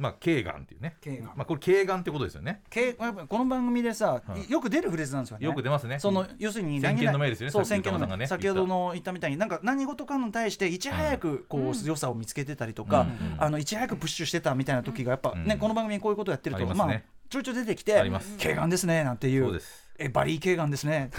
[0.00, 1.26] まあ、慶眼っていうね、慶眼。
[1.36, 2.62] まあ、これ慶眼ってことですよね。
[2.70, 5.44] けやっぱこの番組でさ、はいよく出るフレーズなんですよね。
[5.44, 5.98] よく出ますね。
[5.98, 11.84] その要するに先見の明ですよねそう先見の明先ほどの言ったみたいになんか何事かに対していち早くこう、うん。
[11.84, 13.36] 良さを見つけてたりとか、うん。
[13.38, 15.58] あのいち早くプッシュしてたみたいな時がやっぱね、うん。
[15.58, 19.44] この番組にこういうことやってるとまあちょいちょい出てきてあります「軽眼ですね」なんていう。
[19.44, 19.90] そうです。
[19.98, 21.10] えバリー軽眼ですね。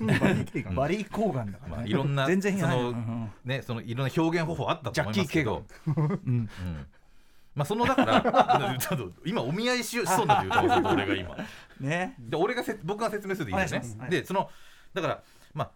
[0.00, 0.04] う
[0.72, 1.76] んバリー抗がんだから、ね。
[1.76, 5.64] まあいろんな全然そのねそのいろんな表現方法あったと思いますけど。
[5.86, 6.32] ジャッキーうん。
[6.32, 6.48] うん
[7.54, 11.36] まあそのだからちょっと今お見合いしようしそうなんで歌丸さんと俺が今。
[11.80, 12.16] ね。
[12.18, 14.08] で俺がせ僕が説明するでいいですね。
[14.08, 14.48] でその
[14.94, 15.22] だから
[15.52, 15.70] まあ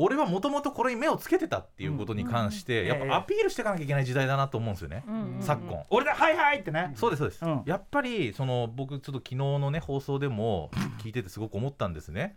[0.00, 5.38] 俺はもともとこれに目をつけてたっていうことに関して、やっぱアピールしていかなきゃいけない時代だなと思うんですよね、うん。
[5.40, 5.82] 昨今。
[5.90, 6.92] 俺だはいはいってね。
[6.94, 7.62] そうですそうです、うん。
[7.66, 10.70] やっぱりその僕ちょっと昨日のね放送でも
[11.02, 12.36] 聞いててすごく思ったんですね。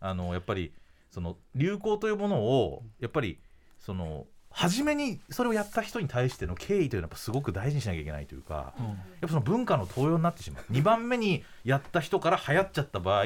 [0.00, 0.72] あのやっぱり
[1.10, 3.38] その流行というものをやっぱり
[3.78, 8.86] その初めにそれをやった人に対しての敬意というのはやっぱすごく大事にしなきゃいけないというか、やっ
[9.22, 10.72] ぱその文化の盗用になってしまう。
[10.72, 13.24] 2番目にやった人から流行っちゃった場合、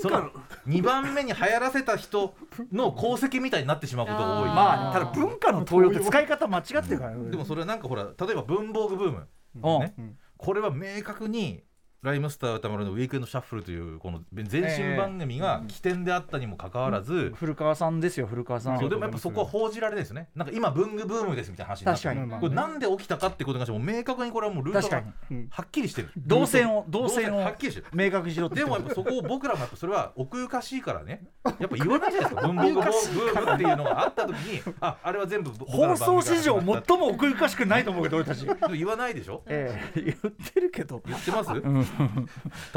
[0.00, 0.30] その
[0.66, 2.34] 2番目に流行らせた人
[2.72, 4.48] の功績みたいになってしまうことが多い。
[4.48, 7.30] まあただ文化の盗用って使い方間違ってるからね。
[7.30, 9.28] でもそれはなんかほら例えば文房具ブーム、
[9.62, 9.80] うん。
[9.80, 9.94] ね。
[10.36, 11.62] これは明確に
[12.04, 18.78] ライムスター歌丸のウィークエンドシャッフルというこの前身番組が起点であったにもかかわらず、古川さんですよ古川さん。
[18.78, 20.28] そうでもやっぱそこは報じられないですよね。
[20.36, 25.02] なんか今文具ブームですみたいな話になって確かにこれなんで起きたかってことに関しても明確にこれはもうルートが
[25.48, 26.10] はっきりしてる。
[26.18, 27.86] 動線を動線をはっきりしてる。
[27.94, 31.22] 明確にしろってでもやっぱそこを僕らもやっぱそれは奥ゆかしいからね。
[31.58, 32.46] やっぱ言わないじゃないですか。
[32.48, 38.46] 文房具ブームっていうのがあった時にああれは全部放送史上最も奥ゆかしくないと思うけど俺たち。
[38.76, 39.42] 言わないでしょ？
[39.46, 40.00] ええ。
[40.04, 41.00] 言ってるけど。
[41.06, 41.50] 言ってます？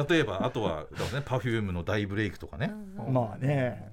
[0.10, 2.74] 例えばあとはだからね Perfume の大ブレイクとかね。
[3.12, 3.92] まあね。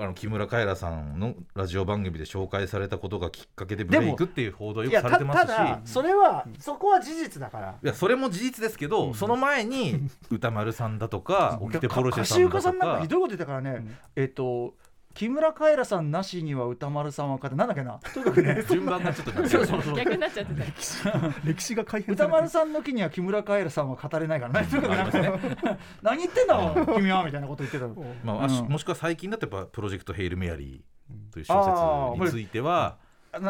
[0.00, 5.46] あの木村カエラさんのラジオ番組で紹介されたことがきっかけでブレイクっていう報道よくされてますし。
[5.46, 7.74] ただそれはそこは事実だから。
[7.82, 13.86] いやそれも事実ですけど、その前に歌丸さんだとか沖手ポルシェさんだとか手さんなんかひどいこと言ったからね、
[14.16, 14.74] えっ、と
[15.14, 17.98] 木村カエラさんなしには歌丸さんは勝てなんだっけな？
[18.12, 18.64] とにかくね。
[18.68, 19.96] 順番がちょっとそうそうそう。
[19.96, 21.30] 逆になっちゃってた。
[21.44, 24.68] 歴史が改変歌丸さんの木には木村カエラさんは語れないからね。
[24.70, 25.32] とにかくなんかね。
[26.02, 27.24] 何言ってんだ君は？
[27.24, 27.94] みたいなこと言ってたの。
[28.24, 28.68] まああしうん。
[28.68, 32.96] もしくは最近だとやっぱプロジェクト「ヘイル・メアリー」という小説については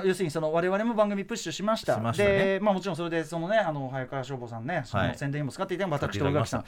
[0.04, 1.94] 要するにその我々も番組プッシュしました。
[1.94, 2.24] しまね。
[2.24, 6.64] でまあもちろんそれでそのねあの早川消防さんねその宣伝にも使っていた私と尾垣さん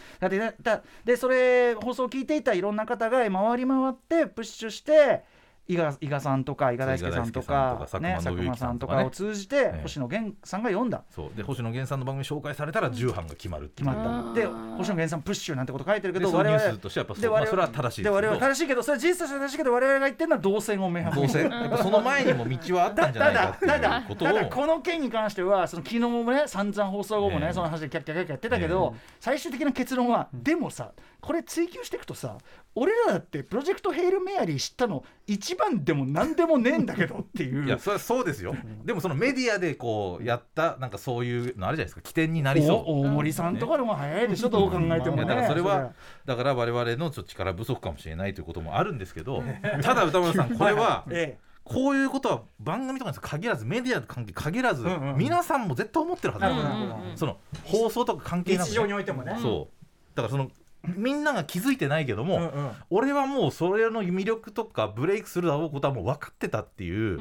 [1.05, 5.23] でそれ放送を聞いていたいろんな方が回り回ってプッシュして
[5.67, 9.81] 伊賀伊賀さんとか伊賀大輔さんとか佐佐久間さんとかを通じてええ。
[9.83, 11.03] 星野源さんが読んだ。
[11.11, 11.31] そう。
[11.37, 14.41] で星野源さんの番組紹介されたら重版が決まる決まった。
[14.41, 24.29] で星野源さんプッシュなんてこと書いてるけど我々ニュースとしてはやっぱで我々そうまあそれは正しいで我々正しいけどそれは事実として正しいけど我々が言ってるのは動線を明白っぱその前にも道はあったんじゃないかってただいうことを。
[24.29, 27.53] ただこの件に関してはその昨日もね散々放送後もね、ええ。
[27.53, 30.93] その話でキャッキャキャッキャやってたけど、最終的な結論は、でもさ
[31.25, 32.37] これ追求していくとさ
[32.75, 37.64] 俺らだってプロジェクトヘイルメアリー知ったの一番でも何でもねえんだけどっていう。
[37.64, 38.55] いやそれはそうですよ。
[38.85, 42.03] でもそのメディアでこうやったなんかそういうのあるじゃないですか。
[42.03, 42.85] 起点になりそう。
[42.87, 45.22] お大森さんとかでも早いでしょ、どう考えてもね。
[45.25, 45.93] だからそれは
[46.27, 49.43] だから我々のちょっと力不足かもしれないということもあるんですけど
[49.83, 55.16] ただ歌丸さんこれは えこういうことは番組とかに限らずメディア関係限らずんうん。
[55.16, 59.39] 皆さんも絶対思ってるはずななんるほどなるほどその放送とか関係なく日常にねおいてもね。
[59.41, 60.16] そう。
[60.16, 60.51] だからその
[60.97, 62.70] みんなが気づいてないけどもうんうん。
[62.91, 67.20] 俺はもうそれの魅力とかブレイクするだろうことはもう分かってたっていう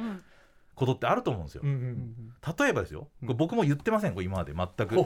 [0.76, 1.62] ことってあると思うんですよ。
[1.64, 2.16] うんうん
[2.60, 3.08] 例えばですよ。
[3.22, 4.54] 僕も言ってません今まで。
[4.54, 4.98] 全く。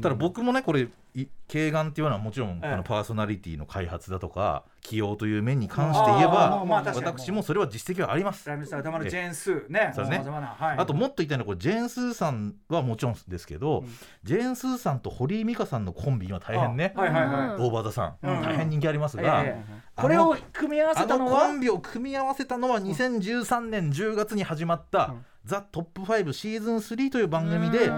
[0.00, 2.66] ただ僕もねこれい軽眼っていうのはもちろんええ。
[2.68, 8.48] あのパーソナリティの開発だとか起用という面に関して言えば私もそれは実績はあります。
[8.48, 10.24] ラスジェーンスーねそうね。
[10.60, 13.84] あともっと言いたいのはこれジェーン・スーさんはもちろんですけど、
[14.24, 17.48] ジェーン・スーさんと堀井美香さんのコンビには大変ね、あはいはいはい。
[17.60, 18.42] オーバーザさん、うん。
[18.42, 21.30] 大変人気ありますが、ええこれを組み合わせあたのは？
[21.30, 25.14] のコンビを組み合わせたのは2013年10月に始まった
[25.44, 27.90] 「ザ・トップ5シーズン3」という番組で、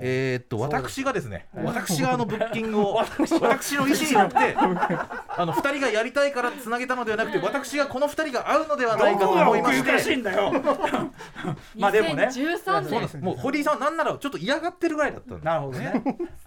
[0.00, 2.94] えーっと私がですね私があのブッキングを
[3.40, 10.52] 私の意思によってあの2人がやりたいからつなげたのではなくて私がこの2人が合うのではないかと思いまし奥ゆかしいてんだよ。
[11.76, 12.24] まあでもね。
[12.26, 13.18] 2013そうです。
[13.18, 16.02] もう堀井さんはなんならちょっと嫌がってるぐらいだったんですなるほどね。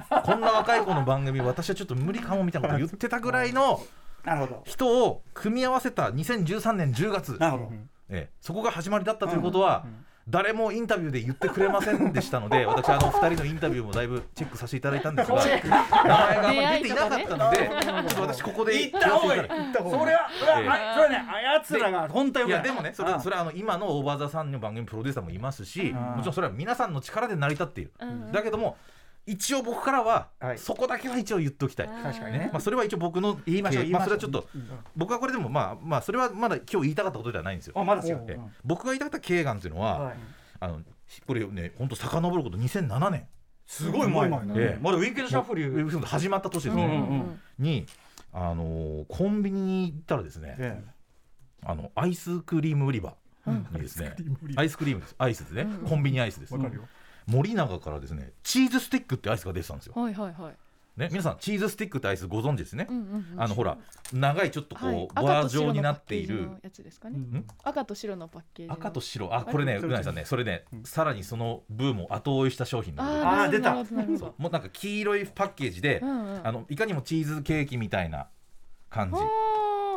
[0.10, 3.82] こんな若い子の番組私はちょっと無理かもみたいなこと言ってたぐらいの
[4.24, 4.64] なるほど。
[4.66, 7.38] 人を組み合わせた2013年10月。
[7.40, 7.72] なるほど。
[8.12, 9.86] ええ、そこが始まりだったということは、
[10.30, 20.30] 誰もインタビューで言ってくれませんでしたので 私あの2人のインタビューもだいぶチェックさせていただいたんですが 名前があんまり出ていなかったので、ちょっと私ここで言った方がいいそれは
[20.95, 27.91] それねあやつらが本当よくないいやでもねそれあそれはあの今のオーバーザさんの番組プロデューサーもいますしもちろんそれは皆さんの力で成り立っている、
[28.32, 28.77] だけども
[29.30, 30.57] 一応僕からは、はい。
[30.57, 31.88] そこだけは一応言っておきたい。
[31.88, 32.49] 確かにね。
[32.51, 33.84] まあ、それは一応僕の言いましょう。
[33.84, 34.47] 経言いまあ、それはちょっと、
[34.95, 37.73] 僕はこれでもまあまあそれはまだ今日言いたかったことではないんですよ。
[37.77, 38.23] あまだですよ。
[38.27, 40.15] ええ僕が言いたかった経眼っていうのは、はい。
[40.61, 40.82] あの
[41.25, 43.27] これね本当遡ること2007年、
[43.65, 44.30] すごい前。
[44.30, 44.80] 前ええ。
[44.82, 45.71] まだウィンドシャッフル。
[45.71, 47.39] ウェブション始まった年ですね、うんうんうん。
[47.59, 47.86] に
[48.34, 50.84] あのーコンビニに行ったらですね、え
[51.63, 53.15] あのアイスクリーム売り場
[53.45, 54.15] にですね、
[54.55, 55.15] アイスクリームです。
[55.17, 56.88] アイスですね、コンビニアイスです、わかるよ
[57.30, 60.53] 森永からですねチーズスティックってアイスが出てたんですよ、はいはいはい。
[60.97, 63.03] ね、皆さんチーズスティックってアイスご存知ですね、うんうん
[63.34, 63.77] うんあのほら
[64.11, 65.07] 長いちょっとこう、はい。
[65.13, 66.49] バー状になっている。
[66.53, 67.17] 赤と白のパッケージのやつですかね。
[67.19, 67.45] ん？
[67.63, 68.73] 赤と白のパッケージの。
[68.73, 69.36] 赤と白。
[69.36, 70.25] あこれねうなぎさんね。
[70.25, 73.75] それね、さらにそのブームを後追いした商品なんであ出た。
[73.75, 74.36] なるほどなるほど。
[74.39, 76.47] もうなんか黄色いパッケージで、うんうん。
[76.47, 78.27] あのいかにもチーズケーキみたいな
[78.89, 79.17] 感じ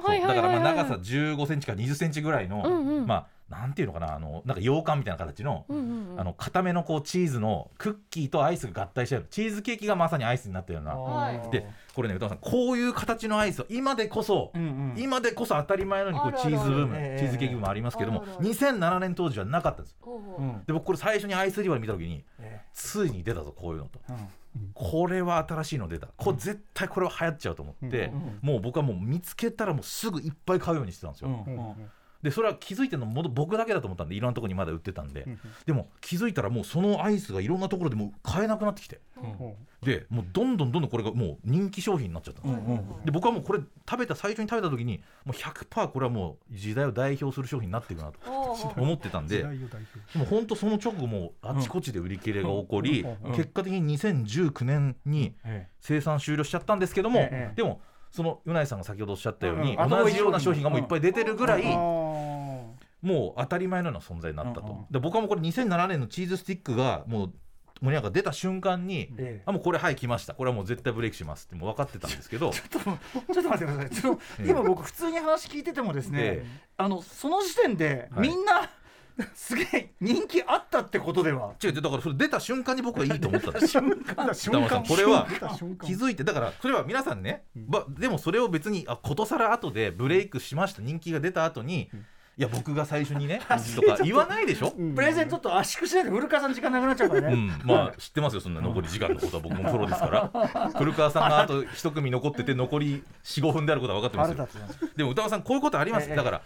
[0.03, 3.07] はいはいだからまあ長さ15センチから20センチぐらいの、うんうん。
[3.07, 6.21] まあなんていうのかなあのなんか羊羹みたいな形の、うんうんうん。
[6.21, 10.95] あの固めのこうチーズのクッキーとアイスが合体したようなチーズケーキがまさにアイスになったような。
[10.95, 11.51] はい。
[11.51, 14.95] でこれね歌丸さんこういう形のアイスを今でこそ、うんうん。
[14.97, 18.49] 今でこそ当たり前のようにこうチーズブームええチーズケーキブームありますけどもあるある。
[18.49, 19.97] 2007年当時はなかったんです。
[20.67, 22.25] で僕これ最初にアイス売り場で見た時に、
[22.73, 24.01] ついに出たぞこういうのと。
[24.09, 24.17] うん
[24.75, 26.09] これは新しいの出た。
[26.17, 31.29] これ絶対これは流行っちゃうと思って、うんもう僕はもう見つけたらもうすぐいっぱい買うようにしてたんですよ、
[32.23, 39.01] でそれは気づいてるのも僕だけだと思ったんでいろんなところにまだ売ってたんで、うんでも気づいたらもうそのアイスがいろんなところでもう買えなくなってきて。
[39.17, 48.19] うんでもうどんどんどんどんこれがもう人気商品になっちゃったんですで僕はもうこれ食べた最初に食べた時にもう100%これはもう時代を代表する商品になっていくなと
[48.77, 49.43] 思ってたんで。
[49.43, 49.49] で
[50.15, 53.05] も本当その直後もうあちこちで売り切れが起こり、
[53.35, 57.53] 結果的に2019年にえ生産終了しちゃったんですけども、ええ。
[57.57, 57.81] でも
[58.13, 60.71] そのうないさんが先ほどおっしゃったように、同じような商品が。
[60.71, 61.63] もういっぱい出てるぐらい、
[63.03, 64.87] もう当たり前のような存在になったと、うんうん。
[64.91, 67.33] で僕はもうこれ2007年のチーズスティックがもう
[67.81, 69.43] 森永が出た瞬間に、ええ。
[69.45, 70.35] あもうこれはい来ました。
[70.35, 72.51] これはもう絶対ブレイクしますってもう分かってたんですけど。
[72.51, 72.93] ちょっとちょ
[73.41, 73.95] っと待ってください。
[73.95, 74.51] そのええ。
[74.51, 76.47] 今僕普通に話聞いててもですね、え
[76.77, 78.29] あのその時点ではい。
[78.29, 78.71] みんな、
[79.35, 81.55] すげえ人気あったってことでは？
[81.63, 84.83] 違うだからそれ出た瞬間に僕はいいと思ったんです瞬北村さん間。
[84.85, 85.27] これは
[85.85, 87.67] 気づいてだからそれは皆さんね、うん。
[87.69, 92.07] ばでもそれを別にあことさら後でブレイクしました人気が出た後に、うん
[92.39, 93.41] いや僕が最初にね
[93.77, 94.95] とか言わないでしょ、うん。
[94.95, 100.71] プレゼントと圧縮しないで古川さん時間なくなっちゃうからね、うん、まあ知ってますよそんな残り時間のことは僕もプロですから。
[100.79, 104.67] 古川さんがあと一組残ってて残り45分であることは分かってますよ。
[104.97, 106.17] でも歌川さんこういうことあります、ええ。
[106.17, 106.43] だから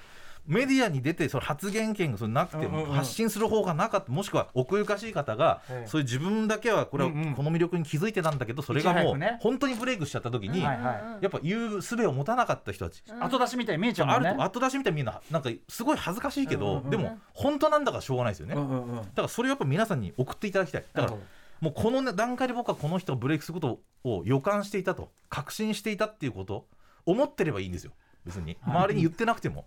[0.47, 5.89] メディアに出てその発言権がそれなくても発信する方がなかったもしくは奥ゆかしい方が、ええ。
[5.89, 14.29] そういう自分だけはこれはこの魅力に気づいてたんだけどそれがもう本当にブレイクしちゃった時に、やっぱ言う術を持たなかった人たち、後出しみたいに見えちゃうもんね。
[14.29, 15.07] あると後出しみたいに見える。
[15.07, 20.85] のはなんかすごい恥ずかしいけど、でも本当なんだからしょうがないですよね、だからそれをやっぱ皆さんに送っていただきたい。
[20.93, 21.17] だから
[21.61, 26.67] もうこの、ね、段階で僕はこの人がブレイクすることを予感していたと確信していたっていうこと
[27.07, 27.93] 思ってればいいんですよ。
[28.27, 28.59] 別に。
[28.63, 29.65] 周りに言ってなくても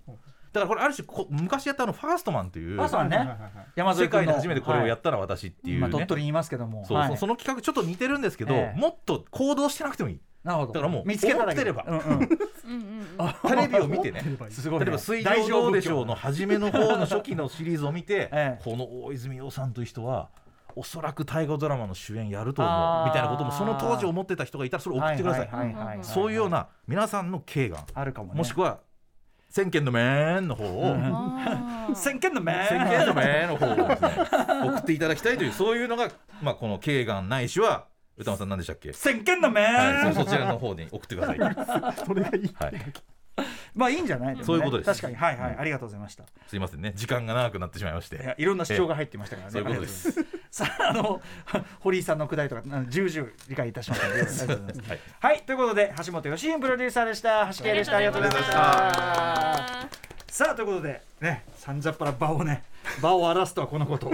[0.51, 3.17] だからこれある種こ昔やったあのファーストマンというファーストマンね。
[3.17, 3.51] はいはいはいはい。
[3.53, 6.85] 世山添君の界で初めてこれをやったら私っていうね、今鳥取にいますけども。
[6.85, 7.07] そうはい。
[7.09, 8.79] そうその企画ちょっと似てるんですけど、ええ。
[8.79, 10.19] もっと行動してなくてもいい。
[10.43, 10.73] なるほど。
[10.73, 11.85] だからもう見つけただけ思ってれば。
[11.87, 12.27] うんうん。
[13.49, 14.23] テレビを見てね。
[14.49, 14.85] すごいね。
[14.85, 18.63] 例えば「水上どうでしょう」の初めの方の初期のシリーズを見て、 ええ。
[18.63, 20.29] この大泉洋さんという人は
[20.75, 28.37] おそらく大河ドラマの主演やると思うみたいなこともその当時思ってた人がいたらそれを送ってください,、はいはいはいはいそういうような皆さんの敬願あるかもね。
[28.37, 28.79] もしくは
[29.59, 30.95] 先見の面の方を、
[31.93, 32.53] 先見の目。
[32.65, 34.09] 先見の面の方をですね。
[34.69, 36.09] 送っていただきたいというそういうのが、
[36.41, 37.87] まあ、この敬願ないしは
[38.17, 39.61] 歌間さん何でしたっけ、先見の目。
[39.61, 42.45] はい、そ そちらの方に送ってください、は それがいい。
[42.45, 42.49] い、
[43.75, 44.43] まあいいんじゃないね。
[44.43, 44.87] そういうことです。
[44.87, 45.15] 確かに。
[45.15, 45.57] はいはい。
[45.59, 46.23] ありがとうございました。
[46.47, 46.93] すいませんね。
[46.95, 49.51] 時間が長くなってしまいましいてやいろんな主張が入ってましたからね。
[49.51, 50.25] そういうことです。
[50.51, 51.21] さああの
[51.79, 54.21] 堀井さんのくだりとか重々理解いたしましたので。
[54.21, 54.99] ありがとうございますはい。
[55.19, 55.41] はい。
[55.43, 57.49] ということで橋本義信プロデューサーでした。
[57.57, 57.97] 橋系でした。
[57.97, 62.63] ありがとうございましたさあということでねさんざっぱら場をね
[63.01, 64.07] 場を荒らすとはこのこと。
[64.07, 64.11] を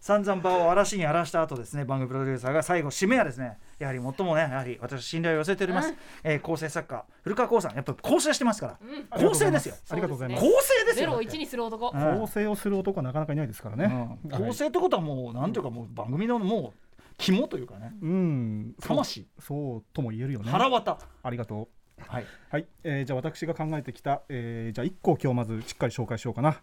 [0.00, 5.96] 散々場を嵐に荒らした後ですね番組プロデューサーが最後締めはですねやはり最もねやはり私信頼を寄せております、うん。
[6.24, 7.74] えー構成作家古川光さん。
[7.74, 8.78] やっぱ構成してますから。
[8.80, 9.28] うん。
[9.28, 9.74] 構成ですよ。
[9.90, 10.42] ありがとうございます。
[10.42, 11.06] 構成ですよ。
[11.06, 11.92] ゼロを一にする男。
[11.94, 12.18] うん。
[12.20, 14.30] 構成をする男はなかなかいないですからね、うん。
[14.30, 16.78] 構成ってことはもうなんていうかもう番組のもう
[17.18, 17.92] 肝というかね。
[18.02, 18.74] うん。
[18.80, 18.88] そう。
[18.88, 19.28] 魂。
[19.38, 20.50] そうとも言えるよね。
[20.50, 20.98] 腹渡。
[21.22, 22.26] ありがとうはい。
[22.50, 26.60] はい、えーじゃあ私が考えてきた、えーじゃあ1個今日まずしっかり紹介しようかな、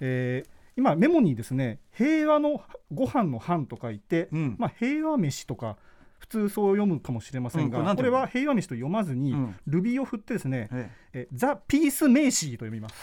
[0.00, 2.62] えー今メモにですね平和の
[2.92, 4.56] ご飯の飯と書いて、うん。
[4.58, 5.76] まあ、平和飯とか
[6.18, 7.96] 普通そう読むかもしれませんが、うん。
[7.96, 9.56] これは平和飯と読まずに、うん。
[9.66, 11.28] ルビを振ってですね、ええ。
[11.32, 12.94] ザ・ピース・メイシーと読みます。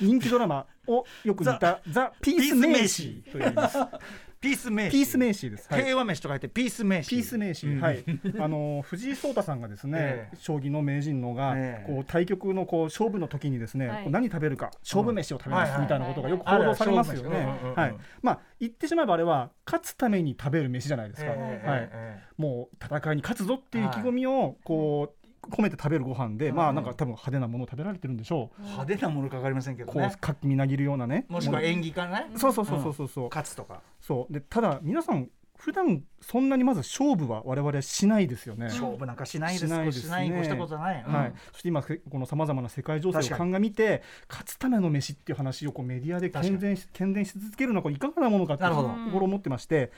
[0.00, 3.78] 人気ドラマをよく見たザ・ピース・メイシーと読みます
[4.44, 5.84] ピース名ピース・メイシーです、はい。
[5.84, 7.80] 平和飯と書いてピース名ピース名詞、うん。
[7.80, 8.04] はい、
[8.38, 10.36] あの藤井聡太さんがですね、ええ。
[10.38, 11.90] 将棋の名人のが、ええ。
[11.90, 14.10] こう対局のこう勝負の時にですね、はい。
[14.10, 17.46] 何食べるか勝負飯を食べます、うんみたいなことがよく報道されますよね。
[17.74, 21.32] はい、まあ言ってしまえばあれは勝つために食べる飯じゃないですか。
[21.34, 22.42] ええはい、ええ。
[22.42, 28.62] もう戦いに勝つぞっていう意気込みをこう込めて食べるご飯で、まあなんか多分派手なものを食べられてるんでしょう。
[28.62, 31.26] 派手なものかかりませんけどこうね活気みなぎるようなね。
[31.28, 32.94] もしくはも演技かねのそうそうそうそう。
[32.94, 33.28] そうそう。
[33.28, 33.80] 勝つとか。
[34.00, 34.32] そう。
[34.32, 38.66] でただ皆さん普段そんなにまず勝負は我々しないですよね。
[38.66, 39.66] 勝負なんかしないです。
[39.66, 40.02] しないですね。
[40.02, 41.02] しない越したことない。
[41.02, 48.82] はい、そして今せこのさまざまな世界情勢を鑑みて勝つための飯っていう話をこうメディアで健全し 健全 し続けるのはこれいかがなものかってとこ
[49.14, 49.90] ろを思ってまして。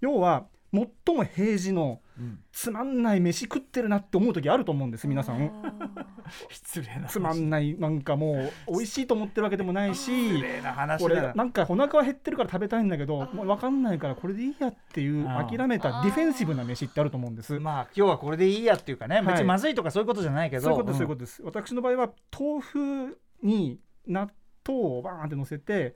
[0.00, 2.38] 要は最も平時のうん。
[2.52, 5.50] つまんない飯食ってるなって思う時あると思うんです皆さん。
[6.48, 17.58] 失礼なつまんないなんかもう美味しいと思ってるわけでもないし失礼な話これだなんかお腹は減ってるから食べたいんだけどもう分かんないからこれでいいやっていう諦めたディフェンシブな飯ってあると思うんです。
[17.58, 19.26] まあ今日はこれでいいやっていうかねい。
[19.26, 20.62] 別にまずいとかそういうことじゃないけど。
[20.62, 21.42] そういうことです、そういうこことです。
[21.42, 24.30] 私の場合は豆腐に納
[24.66, 25.94] 豆をバーンって乗せて、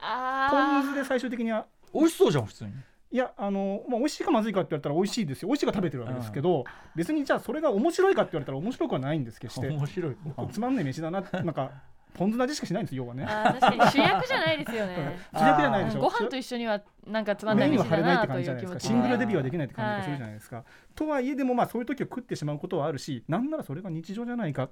[0.51, 2.73] ポン酢で最終的には美味しそうじゃん普通に
[3.11, 5.49] いやあの、まあ、美味しいかまずいかって言われたら美味しいですよ。
[5.49, 10.17] 美味しいから食べてるわけですけど、別にじゃあそれが面白いかって言われたら面白くはないんです決して面白い。
[10.53, 11.23] つまんない飯だな。
[11.33, 11.71] なんか
[12.15, 13.25] ポン酢の味しかしないんですよ要はね。
[13.25, 13.91] 確かに。
[13.93, 15.19] 主役じゃないですよね。
[15.33, 15.97] 主役じゃないでしょ。
[15.99, 18.81] うんご飯と一緒にはなんかつまんない飯だなというじじゃないですか。
[18.81, 24.69] 気持ちでシングルデビューはできないって感じがするじゃないですか、とはいえでもまあそういう時を食ってしまうことはあるしなんならそれが日常じゃないか、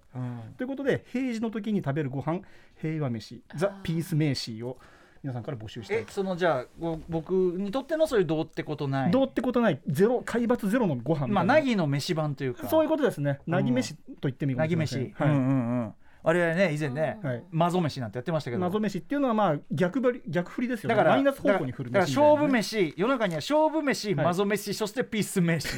[0.57, 2.41] ということで平時の時に食べるご飯
[2.80, 4.76] 平和飯ザ・ピース名詞を
[5.27, 9.11] 皆さんから募集したいえそのじゃあご僕にとってのそういうどうってことない。
[9.11, 9.81] どうってことない。
[9.89, 12.68] ゼロ海抜ゼロのご飯まあなぎの飯版というか。
[12.68, 13.41] そういうことですね。
[13.45, 15.95] なぎ飯と言ってみるなぎ飯、はい、うんうんうん。
[16.22, 17.45] 我々ね以前ね、はい。
[17.51, 25.68] マゾ飯なんてやってましたけど謎飯っていうのはまあ逆張り逆振りですよねだからマイナス方向に振るだから勝負飯世の中には勝負飯、はいマゾ飯そしてピース飯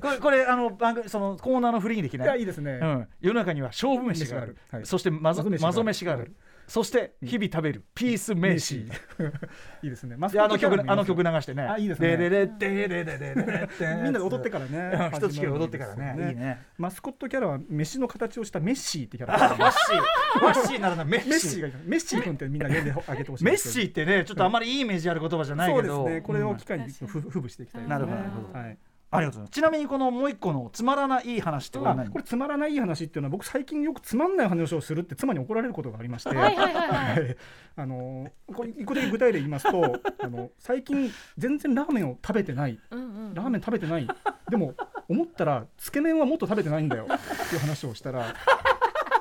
[0.00, 6.36] これこれあの番組そのコーナーの振りにできいないやいいですね、うん、世の中には勝負飯がある、はいそしてママゾ飯がある
[6.68, 7.84] そして日々食べる。
[7.94, 8.76] ピース飯、
[9.82, 10.16] いいですね。
[10.16, 11.62] マスであの曲あの曲流してね。
[11.62, 12.16] あいいですね。
[12.16, 13.68] でででででででで
[14.02, 28.78] みんなで踊ってからね一つ踊ってからねいいねマスコットキャラは飯の形をしたメッシーってキャラあマッシーマッシーならなメッシーメッシーがいるメッシー君ってみんな呼んであげてほしいメッシーってねちょっとあんまりいいイメージある言葉じゃないけどそうですねこれを機会にうんふふぶしていきたいですねなるほどなるほどはい
[29.10, 29.50] ありがとうございます。
[29.52, 36.30] ちなみにこのもう一個のつまらない話ってこれこれつまらない話っていうのは僕最近よくつまんない話をするって妻に怒られることがありまして。
[37.76, 42.78] あのこれ一個だけ具体例言いますと あの最近全然ラーメンを食べてない。
[42.90, 43.34] うんうん。
[43.34, 44.08] ラーメン食べてない。
[44.50, 44.74] でも
[45.08, 48.34] 思ったらつけ麺はもっと食べてないんだよっていう話をしたら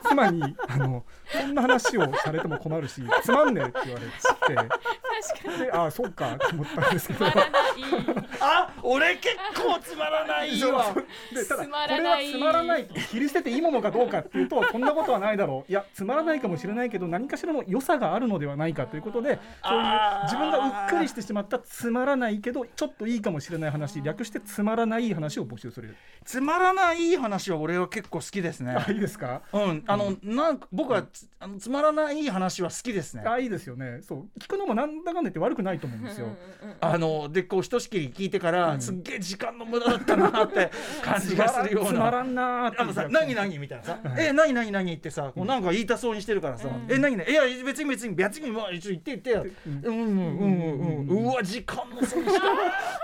[0.09, 5.65] 妻にあのそんな話をされても困るしつまんねえって言われて確かに。
[5.65, 7.19] でああそうかと思ったんですけど。
[7.19, 7.51] つまらない。
[8.39, 10.95] あ俺結構つまらないわ。
[11.33, 15.71] でただつまこれはいつまらないと切り捨てていいものかどうかっていうとそんなことはないだろう。
[15.71, 19.83] いやつまらないかもしれないけど何かしらの良さがあるのではないかということでそういう
[20.23, 25.95] 自分がうっかりしてしまったつまらないけどちょっといいかもしれない話略してつまらない話を募集する。
[26.23, 28.75] つまらない話は俺は結構好きですね。
[28.75, 29.41] あいいですか？
[29.53, 29.83] うん。
[29.87, 33.23] あのなんか僕はつあのつまらない話は好きですね。
[33.25, 33.99] あいいですよね。
[34.01, 34.39] そう。
[34.39, 36.27] 聞くのもなんだかんだ言って悪くないと思うんですよ。
[36.79, 40.71] あのでこうひとしきり聞いてから、すっげえ時間の無駄だったなって
[41.01, 41.89] 感じがするような。
[41.89, 49.45] つまらんなーってあのさ、何何みたいなさ、え、何何何ってさ、こうなんか言いたそうにしてるからさ、え、何何いや、別に別に、別に、まあ、一応言って言ってよ。
[49.85, 52.41] うん、うん、うん、うん、うわ、時間の損した。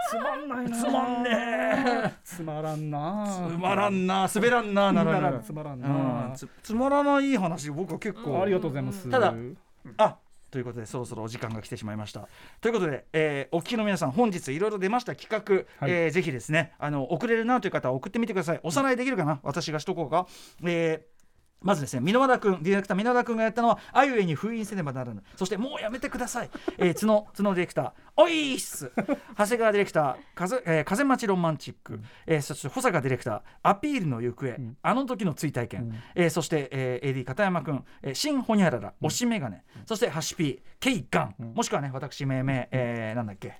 [0.10, 3.56] つまんないなーつまんねつまらんなー。
[3.56, 5.42] つまらんな、滑らんな、ならぬ。
[5.44, 5.92] つまらんなう
[6.32, 6.36] ん。
[6.36, 8.42] つつまらない話、僕は結構。
[8.42, 9.10] ありがとうございます。
[9.10, 9.34] ただ
[9.98, 10.18] あ
[10.52, 12.28] ということでそろそろお時間が来てしまいました。
[12.62, 15.92] ということで、えーお聞きの皆さん本日いろいろ出ました企画、はい。
[15.92, 18.60] えーぜひですねあの送れるなという方は送ってみてください。
[18.62, 19.40] おさらいできるかな？
[19.42, 20.28] 私がしとこうか、
[20.64, 21.13] えー
[21.64, 25.24] まずですね箕輪田君ディレクター箕輪田君がやったのはあゆえに封印せねばならぬ。
[25.36, 28.92] そしてもうやめてください、えー、角角ディレクターおいーっす。
[29.38, 43.54] 長谷川ディレクター風,、えー風待ちロマンチック、えーそして保坂ディレクターアピールの行方、あの時の追体験、えーそして、えー AD 片山君、えー、新ホニャララ推しメガネ、そしてハシピーケイガン、もしくはね私命名、えーなんだっけ。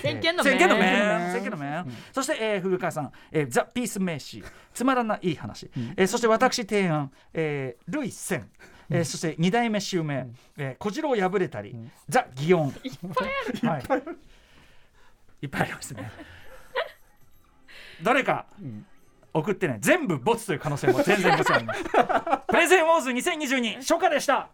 [0.00, 4.42] 先見の先見の明面先見の面、そして、えー、古川さん、えーザ・ピース名詞
[4.72, 7.47] つまらない話、えーそして私提案、えー、
[7.88, 8.50] ルイセン。
[8.90, 11.76] えーそして二代目襲名、えー小次郎破れたり、
[12.08, 13.28] ザ・祇園いっぱい
[13.68, 14.02] ある、はい、
[15.42, 16.10] いっぱいありますね。
[18.02, 18.46] どれか
[19.34, 19.76] 送ってね。
[19.80, 21.84] 全部ボツという可能性も全然もちろんあります。
[22.48, 24.48] プレゼンウォーズ2022初夏でした.